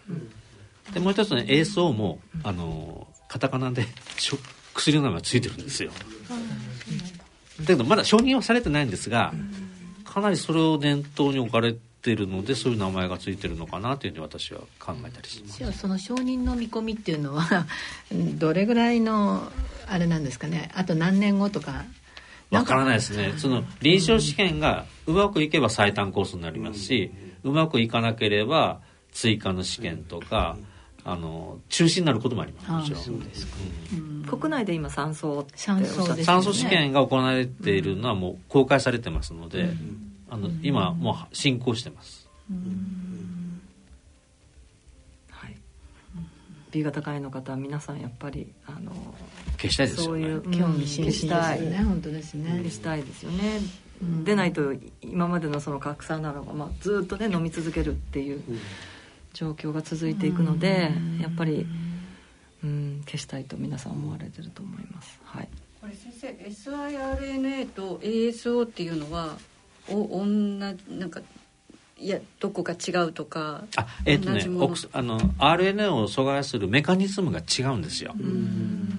[0.93, 3.86] でもう一つね ASO もあのカタカナで
[4.74, 5.91] 薬の名前がついてるんですよ、
[7.61, 9.34] だけどまだ承認はされてないんですが
[10.03, 11.76] かなりそれを念頭に置かれ
[12.12, 15.58] ってるのでそういう名前がついてるのかなというふうに私は考えたりします。
[15.58, 17.66] じゃあその承認の見込みっていうのは
[18.38, 19.51] どれぐらいの
[19.88, 20.70] あれなんですかね？
[20.76, 21.86] あと何年後とか？
[22.51, 23.34] わからないですね。
[23.38, 27.12] その臨床試験がうまくいけば最短コースになりますし、
[27.43, 28.82] うまくいかなければ
[29.12, 30.56] 追加の試験とか、
[31.03, 32.91] あの中止になることもあります。
[32.91, 34.24] もちろん。
[34.28, 39.70] 国内で今酸素酸素ね、酸素試験が行われているのはもう公開されてますので、
[40.36, 42.29] あの今もう進行してます、
[45.31, 45.55] はい。
[46.71, 48.91] B 型肝炎の方は皆さんやっぱりあの
[49.53, 50.23] 消したいですよね。
[50.23, 52.49] そういう興味津々ですよね本当ですね。
[52.57, 53.61] 消したいですよね、
[54.25, 58.43] でないと今までのその拡散なのが、まあ、ずっとね飲み続けるっていう
[59.33, 61.65] 状況が続いていくので、やっぱり
[62.61, 65.17] うん消したいと皆さん思われてると思います。
[65.23, 65.47] はい。
[65.79, 66.27] これ先生
[66.71, 69.38] siRNA と ASO っていうのは
[69.89, 71.21] お同じなんか
[71.97, 74.65] いやどこか違うとかあえっ、とね同じもの。
[74.65, 78.13] オクスあの RNA を阻害するメカニズムが違うんですよ。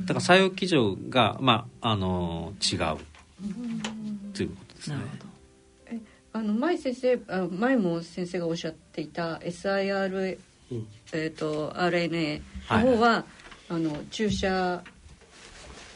[0.05, 2.79] だから作用基準がまああの違う。
[4.33, 4.97] ということですね。
[6.33, 10.39] あの前先生あ前も先生がおっしゃっていた SIR、
[11.13, 13.25] えー、と RNA の方は、
[13.69, 14.83] あの注射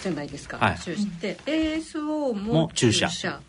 [0.03, 0.79] じゃないですか、はい。
[0.79, 1.07] 注射。
[1.21, 3.07] で ASO もも注射。
[3.07, 3.41] あ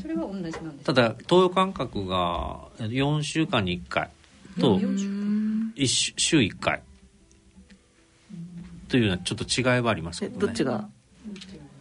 [0.00, 4.10] それは同じなんですただ投与間隔が4週間に1回
[4.60, 4.80] と
[5.74, 6.82] 一週週1回
[8.88, 10.88] というようなちょっと違いはありますけど、ね、どっちが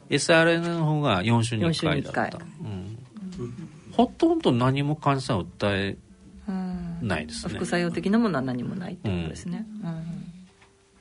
[0.10, 2.22] ？SRN の方が4週に1回だった。
[2.22, 3.54] 4週に一うん、
[3.92, 5.98] ほとんど何も患者さんを訴え
[7.02, 7.54] ないですね。
[7.56, 9.66] 副作用的なものは何もないってことですね、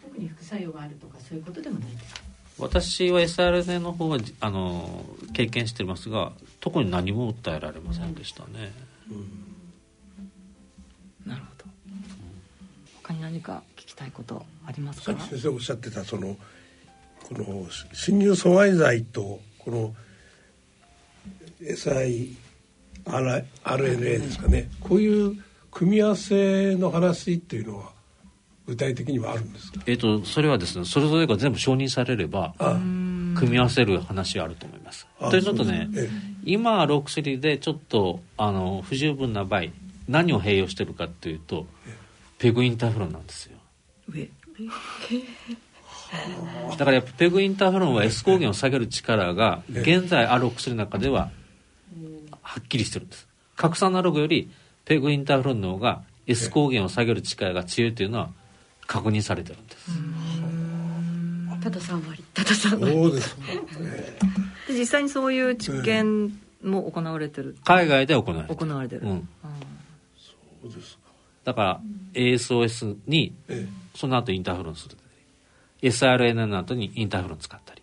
[0.05, 2.32] 特に副作用があるとかそういうことでもないです
[2.63, 8.73] 私は SRN の方はあの経験してますが特に何も訴えられませんでしたね、
[11.27, 11.65] なるほど。
[13.03, 15.07] 他に何か聞きたいことありますか？
[15.07, 16.37] さっき先生おっしゃってたその
[17.25, 19.95] この侵入阻害剤とこの
[21.61, 23.45] siRNA
[24.01, 24.71] ですかね。
[24.81, 27.91] こういう組み合わせの話っていうのは
[28.67, 29.83] 具体的にはあるんですか？
[29.87, 35.07] えっ、とそれはですねそれぞれが全部承認されれば組み合わせる話があると思います。
[35.21, 35.31] あ。
[35.31, 39.65] というのとねそうですね今あるお薬でちょっとあの不十分な場合
[40.09, 41.67] 何を併用してるかっていうと
[42.39, 43.59] ペグインターフロンなんですよ。
[44.09, 44.29] 上。
[46.71, 51.31] だからやっぱペグインターフロンは S 抗原を下げる力が現在あるお薬の中では
[52.43, 53.27] はっきりしてるんです。
[53.57, 54.51] 核酸アナログより
[54.85, 58.31] ペグインターフロンの方が S 抗原を下げる力が強いというのは
[58.87, 59.91] 確認されてるんです。
[61.63, 63.37] ただ3割ただ3割そうです。
[64.69, 68.57] で実際にそういう実験も行われてる、海外で行われてる。
[68.57, 69.29] 行われてる、うん。
[70.63, 71.01] そうですか。
[71.45, 71.81] だから
[72.15, 74.97] ASOS にえその後インターフロンする。
[75.83, 77.83] SRNA の後にインターフロン使ったり。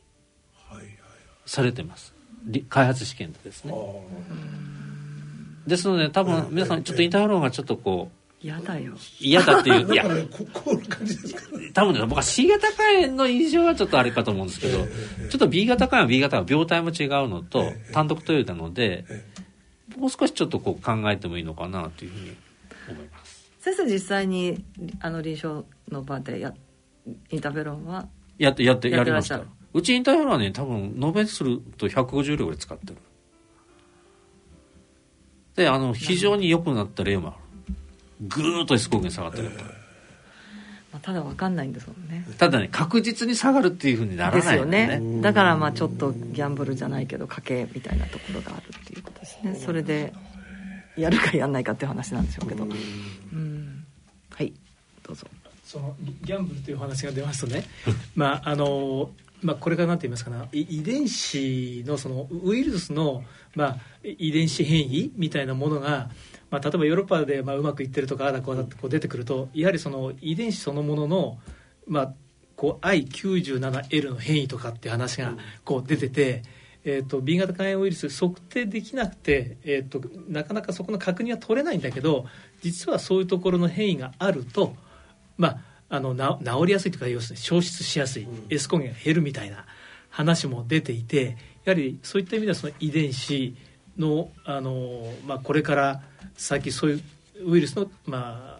[1.45, 2.13] されてます。
[2.45, 3.73] り開発試験でですね。
[5.65, 8.93] ですので多分皆さんちょっとインターフロンがちょっとこう嫌だよ。
[9.19, 10.05] 嫌だっていう いや。
[10.31, 11.41] ここういう感じですか
[11.73, 14.87] 多分ね僕は C 型肝炎の印象はちょっとあれかと思うんですけどちょ
[15.35, 19.05] っと B 型肝炎は B 型は病態も違うのと単独投与なので
[19.97, 22.35] もう少しちょっとこう考えてもいいのかなというふうに
[22.89, 23.51] 思います。
[23.59, 24.63] 先生実際に
[25.01, 26.53] あの臨床の場でや
[27.29, 28.07] インターフェロンは？
[28.37, 29.41] やってやってややりました
[29.73, 32.95] うちインターフェロンはね多分延べすると150量ぐらい使ってる。
[35.55, 37.37] であの非常に良くなった例もある
[38.21, 39.49] ぐーっと S 抗原下がってる、
[40.91, 42.25] まあ、ただ分かんないんですもんね。
[42.37, 44.99] ただね確実に下がるっていうふうにならですよね。
[44.99, 49.55] ねだからまあちょっとギャンブルじゃないけど賭けみたいなところがあるっていうことですね。
[49.55, 50.13] それで
[50.97, 52.63] やるかやんないかっていう話なんでしょうけど。
[52.63, 52.67] う
[53.35, 53.85] ん。
[54.31, 54.53] はい。
[55.03, 55.27] どうぞ。
[55.63, 57.63] そのギャンブルというお話が出ますとね。
[58.15, 59.11] まああの
[59.41, 60.47] まあ、これからなんて言いますかな。
[60.51, 63.23] い遺伝子のそのウイルスの、
[63.55, 66.09] まあ、遺伝子変異みたいなものが、
[66.49, 71.37] まあ、例えばヨーロッパでまあうまくいってるとかああだこうだってこう出てくるとやはりその遺伝子そのものの、
[71.87, 72.13] まあ、
[72.55, 76.43] こう I97L の変異とかっていう話がこう出てて。
[76.85, 82.25] えー、と B 型肝炎ウイルス測定できなくて、えー、となかなかそこの確認は取れないんだけど
[82.61, 84.75] 実はそういうところの変異があると、
[85.37, 89.65] まあ、あのな治りやすいというか要するに消失しやすい、S 抗原が減るみたいな
[90.09, 93.55] 話も出ていてやはりそういった意味ではその遺伝子
[93.99, 96.01] のあの、まあ、これから
[96.35, 97.01] 先そういう
[97.51, 98.59] ウイルスの、まあ、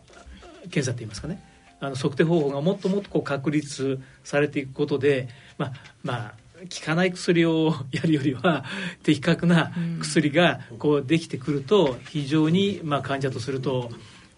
[0.64, 1.44] 検査といいますかね。
[1.82, 5.74] あの測定方法がもっともっとこう確立されていくことで、まあ
[6.04, 6.34] まあ、
[6.64, 8.66] 効かない薬をやるよりは
[9.02, 9.72] 的確な
[10.02, 13.90] 薬がこうできてくると非常にまあ患者とすると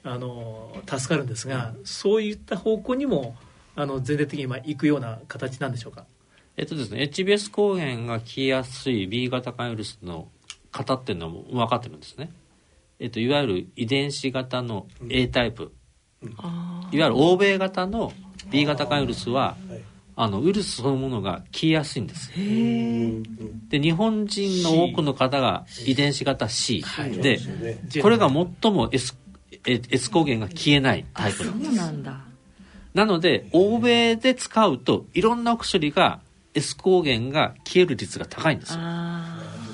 [0.04, 3.36] あの助かるんですがそういった方向にも
[3.76, 6.06] あの全体的に今行くような形なんでしょうか？
[6.58, 10.28] えっとですね HBS 抗原が効きやすい B 型肝ウイルスの
[10.72, 12.32] 型っていうのも分かってるんですね、
[12.99, 15.74] えっと、いわゆる遺伝子型の A タイプ、
[16.22, 18.13] いわゆる欧米型の
[18.49, 19.57] B 型肝ウイルスは
[20.15, 22.32] あのウイルスそのものが消えやすいんです。
[23.69, 26.84] で日本人の多くの方が遺伝子型 C
[27.22, 27.39] で
[28.01, 29.17] これが最も S,
[29.65, 32.22] S 抗原が消えないタイプなんですそうなんだ。
[32.93, 36.19] なので欧米で使うといろんなお薬が
[36.53, 38.80] S 抗原が消える率が高いんですよ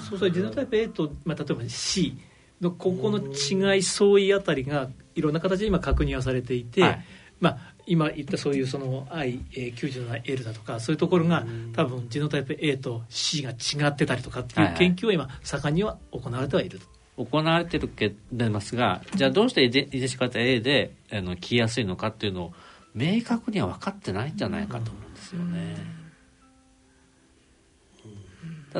[0.09, 2.17] そうそうジェノタイプ A と、まあ、例えば C
[2.61, 7.05] のここの違い相違あたりがいろんな形で今確認はされていて、はい、
[7.39, 16.85] まあ今言ったそういうその I97L だとかそういうところが多分ジノタイプ A と C が違ってたりとかっていう研究は今盛んには行われてはいると。
[17.17, 22.53] 行われてるけますがじゃあどうして遺伝子型 A であの消えやすいのかっていうのを
[22.93, 25.96] 明確には分かってないんじゃないかと思うんですよね。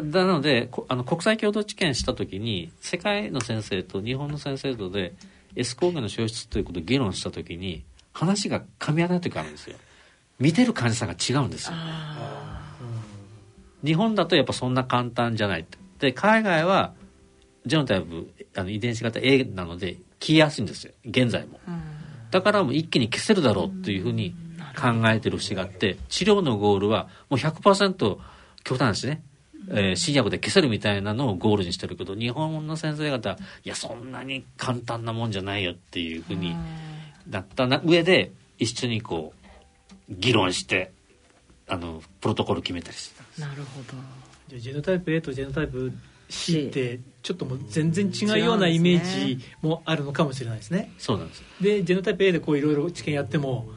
[0.02, 5.14] なのであの国際共同治験した時に世界の先生と日本の先生とで
[5.56, 7.84] S 抗原の消失ということを議論した時に
[8.14, 9.78] 話が噛み合わない時があるんですよ。
[10.40, 11.74] 見てる患者さんが違うんですよ。
[13.84, 15.66] 日本だとやっぱそんな簡単じゃない
[16.00, 16.94] で海外は
[17.66, 20.94] ジェノタイプあの遺伝子型 A なので消えやすいんですよ。
[21.06, 21.60] 現在も。
[22.32, 24.36] だからもう一気に消せるだろうというふうに
[24.80, 28.18] 考えてる節があって治療のゴールはもう100%
[28.64, 29.22] 極端ですね
[29.70, 36.56] えー、新薬で消せるみたいなのをゴールにしてるけど日本の先生方いやそんなに簡単なもんじゃないよっていうふうに
[37.30, 39.34] なったな上で一緒にこ
[40.10, 40.92] う議論して
[41.68, 43.98] あのプロトコル決めたりしてなるほど。
[44.48, 45.92] じゃジェノタイプ A とジェノタイプ
[46.30, 50.92] C ってちょっともう全然違うようなイメージもあるのかもしれないですね。
[50.98, 51.44] そうなんです。
[51.62, 53.68] でジェノタイプ A でこういろいろ治験やっても、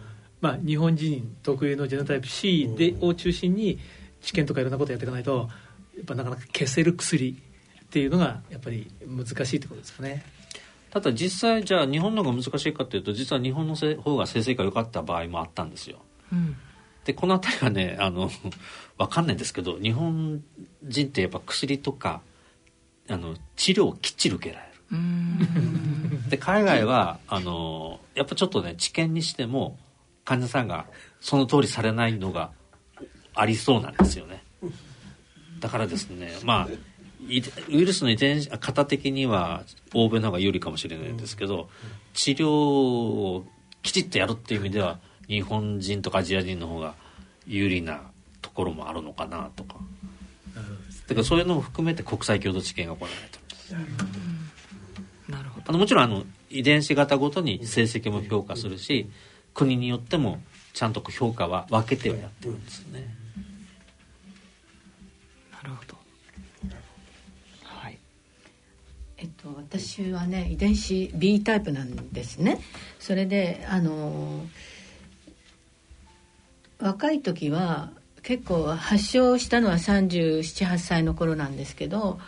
[0.41, 3.79] まあ、日本人特有のジェノタイプ C でを中心に
[4.21, 5.49] 治験とかいろんなことやっていかないとや
[6.03, 7.41] っぱなかなか消せる薬
[7.85, 10.25] っていうのがやっぱり難しいってことですかね。
[10.91, 15.99] ただ実際じゃあ日本の方が難しいかというと実は日本の方が成績が良かった場合もあったんですよ。
[16.33, 16.57] うん、
[17.05, 18.31] でこの辺りはねあの
[18.99, 20.43] 分かんないんですけど日本
[20.83, 22.23] 人ってやっぱ薬とか
[23.09, 24.71] あの治療をきっちり受けられる。
[26.29, 29.79] で海外はあのやっぱちょっとね治験にしても
[30.25, 30.87] 患者さんが
[31.21, 32.51] その通りされないのが
[33.35, 34.43] ありそうなんですよね。
[35.61, 36.73] だからですねまあウ
[37.29, 37.41] イ
[37.85, 39.63] ルスの遺伝子型的には
[39.95, 41.69] 欧米の方が有利かもしれないんですけど、
[42.15, 43.45] 治療を
[43.83, 44.99] きちっとやるっていう意味では
[45.29, 46.95] 日本人とかアジア人の方が
[47.47, 48.01] 有利な
[48.41, 49.77] ところもあるのかなとか、
[51.07, 53.75] だからそういうのも含めて国際共同治験が行われてます。
[55.31, 55.67] なるほど。
[55.69, 59.11] あのもちろんあの遺伝子型ごとに成績も評価するし
[59.53, 60.41] 国によっても
[60.73, 63.20] ちゃんと評価は分けてはやってるんですね。
[65.63, 65.97] るほど。
[67.65, 67.99] はい。
[69.19, 72.61] えっと私はね遺伝子 B タイプなんですね。
[72.99, 74.47] それであの
[76.79, 77.91] 若い時は
[78.23, 82.19] 結構発症したのは378歳の頃なんですけど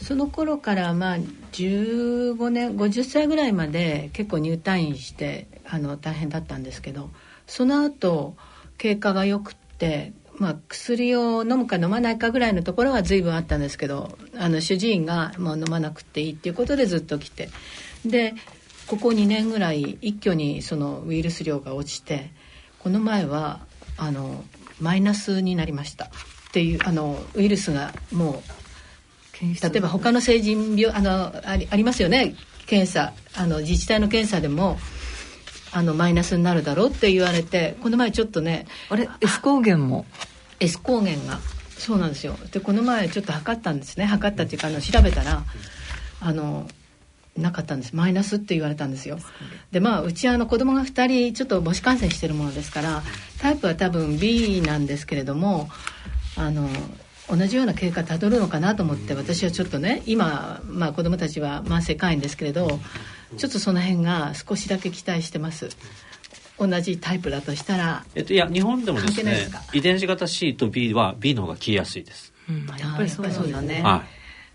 [0.00, 1.16] その頃からまあ
[1.52, 7.10] 15年50歳ぐらいまで結構入退院してあの大変だったんですけど
[7.46, 8.34] その後
[8.76, 17.48] 経過が良くってまあ、薬を飲むか飲まないかぐらいのところは随分あったんですけどあの主治医がもう飲まなくていいっていうことでずっと来て。
[18.06, 18.34] で
[18.86, 22.30] ここ2年ぐらい一挙にそのウイルス量が落ちて
[22.78, 23.60] この前は
[23.98, 24.42] あの
[24.80, 26.06] マイナスになりました。
[26.06, 26.08] っ
[26.52, 28.42] ていうあのウイルスがも
[29.40, 32.34] う例えば他の成人病あのありありますよね。
[32.66, 34.78] 検査あの自治体の検査でも
[35.72, 40.06] あのマイナスになるだろうって言われてこの前ちょっとねあれ？S 抗原も
[40.60, 41.38] ？S 抗原が
[41.76, 42.34] そうなんですよ。
[42.52, 44.04] でこの前ちょっと測ったんですね。
[44.04, 45.42] 測ったっていうかあの調べたら
[46.20, 46.68] あの
[47.36, 47.94] なかったんです。
[47.94, 49.18] マイナスって言われたんですよ。
[49.70, 53.02] でまあうちはあの子供が2人ちょっと母子感染してるものですから
[53.40, 55.68] タイプは多分 B なんですけれども
[56.36, 56.68] あの
[57.28, 62.80] 同じような経過たどるのかなと思って私はちょっとね今、まあ、子供たちは慢性肝炎ですけれど
[63.36, 65.68] ちょっとその辺が少しだけ期待してます。
[66.58, 74.00] 同じタイプだとしたら、えっと、いや日本でもですね遺伝子型 C と B は B の方が消えやすいです、うん、やっぱりそうだね、はい、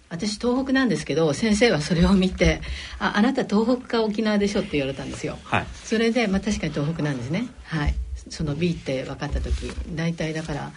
[0.09, 2.59] 私東北なんですけど先生はそれを見て
[2.99, 7.47] 「ああなた東北か沖縄でしょ」って言われたんですよ、はい、それで、まあ、確かに東北なんですね。
[7.63, 7.95] はい。
[8.29, 10.71] その B って分かった時大体だから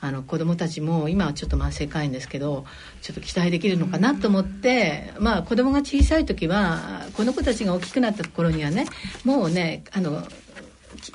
[0.00, 2.66] あの子どもたちも今はちょっと慢性肝炎ですけど
[3.00, 8.86] ちょっと期待できるのかなと思って、まあ子どもが小さい時はこの子たちが大きくなった頃にはね
[9.24, 10.22] もうねあの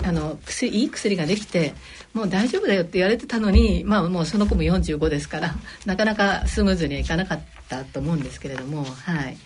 [0.04, 1.74] あの薬いい薬ができて
[2.14, 9.38] もう大丈夫だよって言われてたのに、まあ、もうその子も45ですからなかなかスムーズにはいかなかったと思うんですけれども、はい、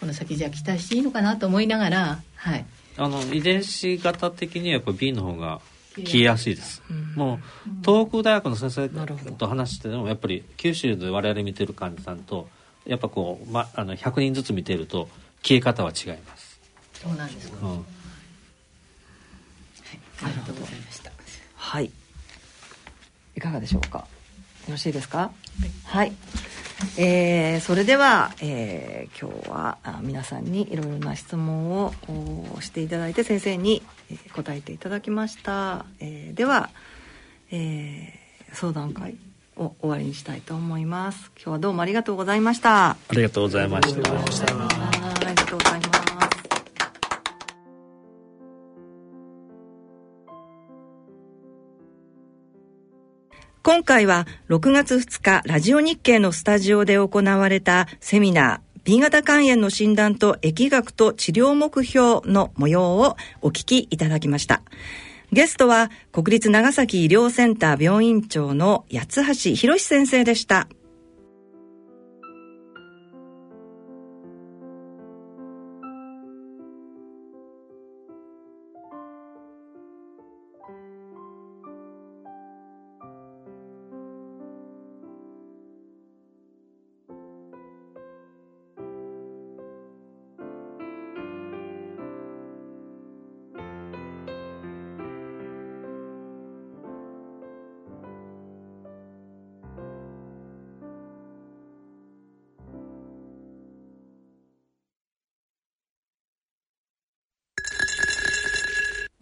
[0.00, 2.64] この先じゃあ期待していいのかなと思いながら、はい、
[2.96, 5.60] あの遺伝子型的にはやっぱ B の方が
[5.96, 7.38] 消えやすいです、うん、もう
[7.84, 8.88] 東北大学の先生
[9.32, 12.48] と話してもやっぱり九州で我々見てる患者さんと
[12.86, 15.08] やっぱこう、ま、あの100人ずつ見てると
[15.42, 16.60] 消え方は違います。
[16.94, 17.80] そうなんですか、うん、はい、
[20.24, 21.10] ありがとうございました。
[21.56, 21.90] はい。
[23.36, 23.98] いかがでしょうか。
[23.98, 24.06] よ
[24.70, 25.32] ろしいですか？
[25.84, 26.12] はい、
[26.96, 31.92] えー、それでは、えー、今日は皆さんにいろいろな質問を
[32.60, 33.82] していただいて先生に
[34.34, 36.70] 答えていただきました、えー、では、
[37.50, 39.16] えー、相談会
[39.56, 41.32] を終わりにしたいと思います。
[41.36, 42.90] 今日はどうもありがとうございました。
[42.90, 44.91] ありがとうございました
[53.64, 64.62] 今回は6月2日ラジオ日経のスタジオで行われたセミナー B 型肝炎の診断と疫学と治療目標の模様をお聞きいただきました。
[65.30, 70.66] ゲストは国立長崎医療センター病院長の八橋博先生でした。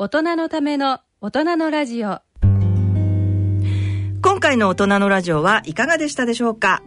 [0.03, 6.83] 大人のための大人のラジオ今回の大人のラジオはいかがでしたでしょうか？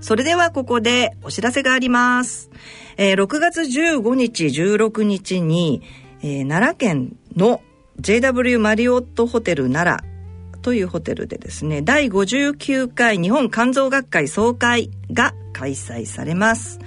[0.00, 2.50] それではここでお知らせがあります。
[2.96, 5.82] えー、6月15日、16日に、
[6.22, 7.60] えー、奈良県の
[8.00, 16.78] JW マリオットホテル奈良というホテルでですね、第59回日本肝臓学会総会が開催されます。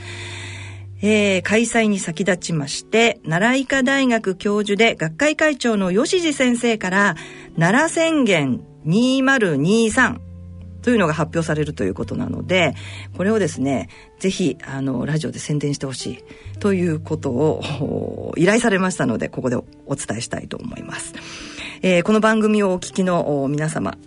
[1.06, 7.16] えー、開催に先立ちまして、奈良医科大学教授で学会会長の吉次先生から、
[7.60, 10.20] 奈良宣言2023
[10.82, 12.74] というのが発表されるということなので、
[13.18, 13.90] これをですね、
[14.20, 16.24] ぜひ、あの、ラジオで宣伝してほしい
[16.60, 21.14] ということを 依頼されましたので、ここでお伝えしたいと思います。
[21.82, 23.98] えー、この番組をお聞きの皆様、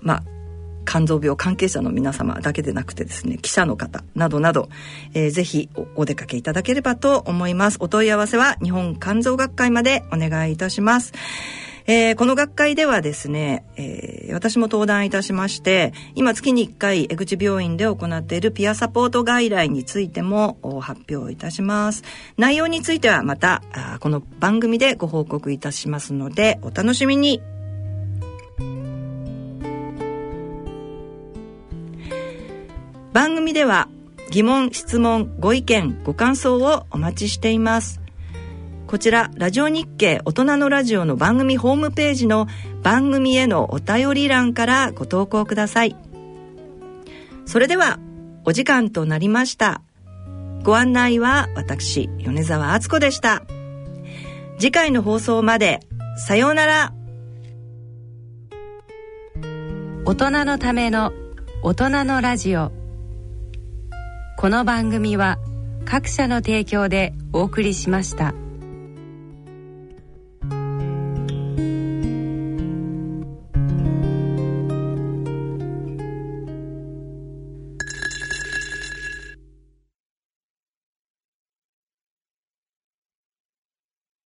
[0.00, 0.22] まあ、
[0.84, 4.68] 肝臓病関係者の皆様だけでなくてですね、記者の方などなど、
[5.14, 7.78] えー、ぜひお出かけいただければと思います。
[7.80, 11.12] お問い合わせは日本肝臓学会までお願いいたします。
[11.86, 22.04] えー、この学会ではですね、えー、私も登壇いたしまして、今月に1回江口病院で行っているピアサポート外来についても発表いたします。
[22.36, 23.62] 内容についてはまた、
[24.00, 27.42] この番組でご報告いたしますので、お楽しみに。
[33.12, 33.88] 番組では
[34.30, 38.00] 疑問、質問、ご意見、ご感想をお待ちしています。
[38.86, 42.46] こちら、ラジオ日経大人のラジオの番組ホームページの
[42.82, 45.96] 番組へのお便り欄からご投稿ください。
[47.44, 47.98] それでは、
[48.46, 49.82] お時間となりました。
[50.62, 53.42] ご案内は私、米沢敦子でした。
[54.58, 55.80] 次回の放送まで、
[56.16, 56.94] さようなら。
[60.06, 61.12] 大人のための
[61.62, 62.72] 大人のラジオ
[64.42, 65.38] この番組は
[65.84, 68.34] 各社の提供でお送りしました。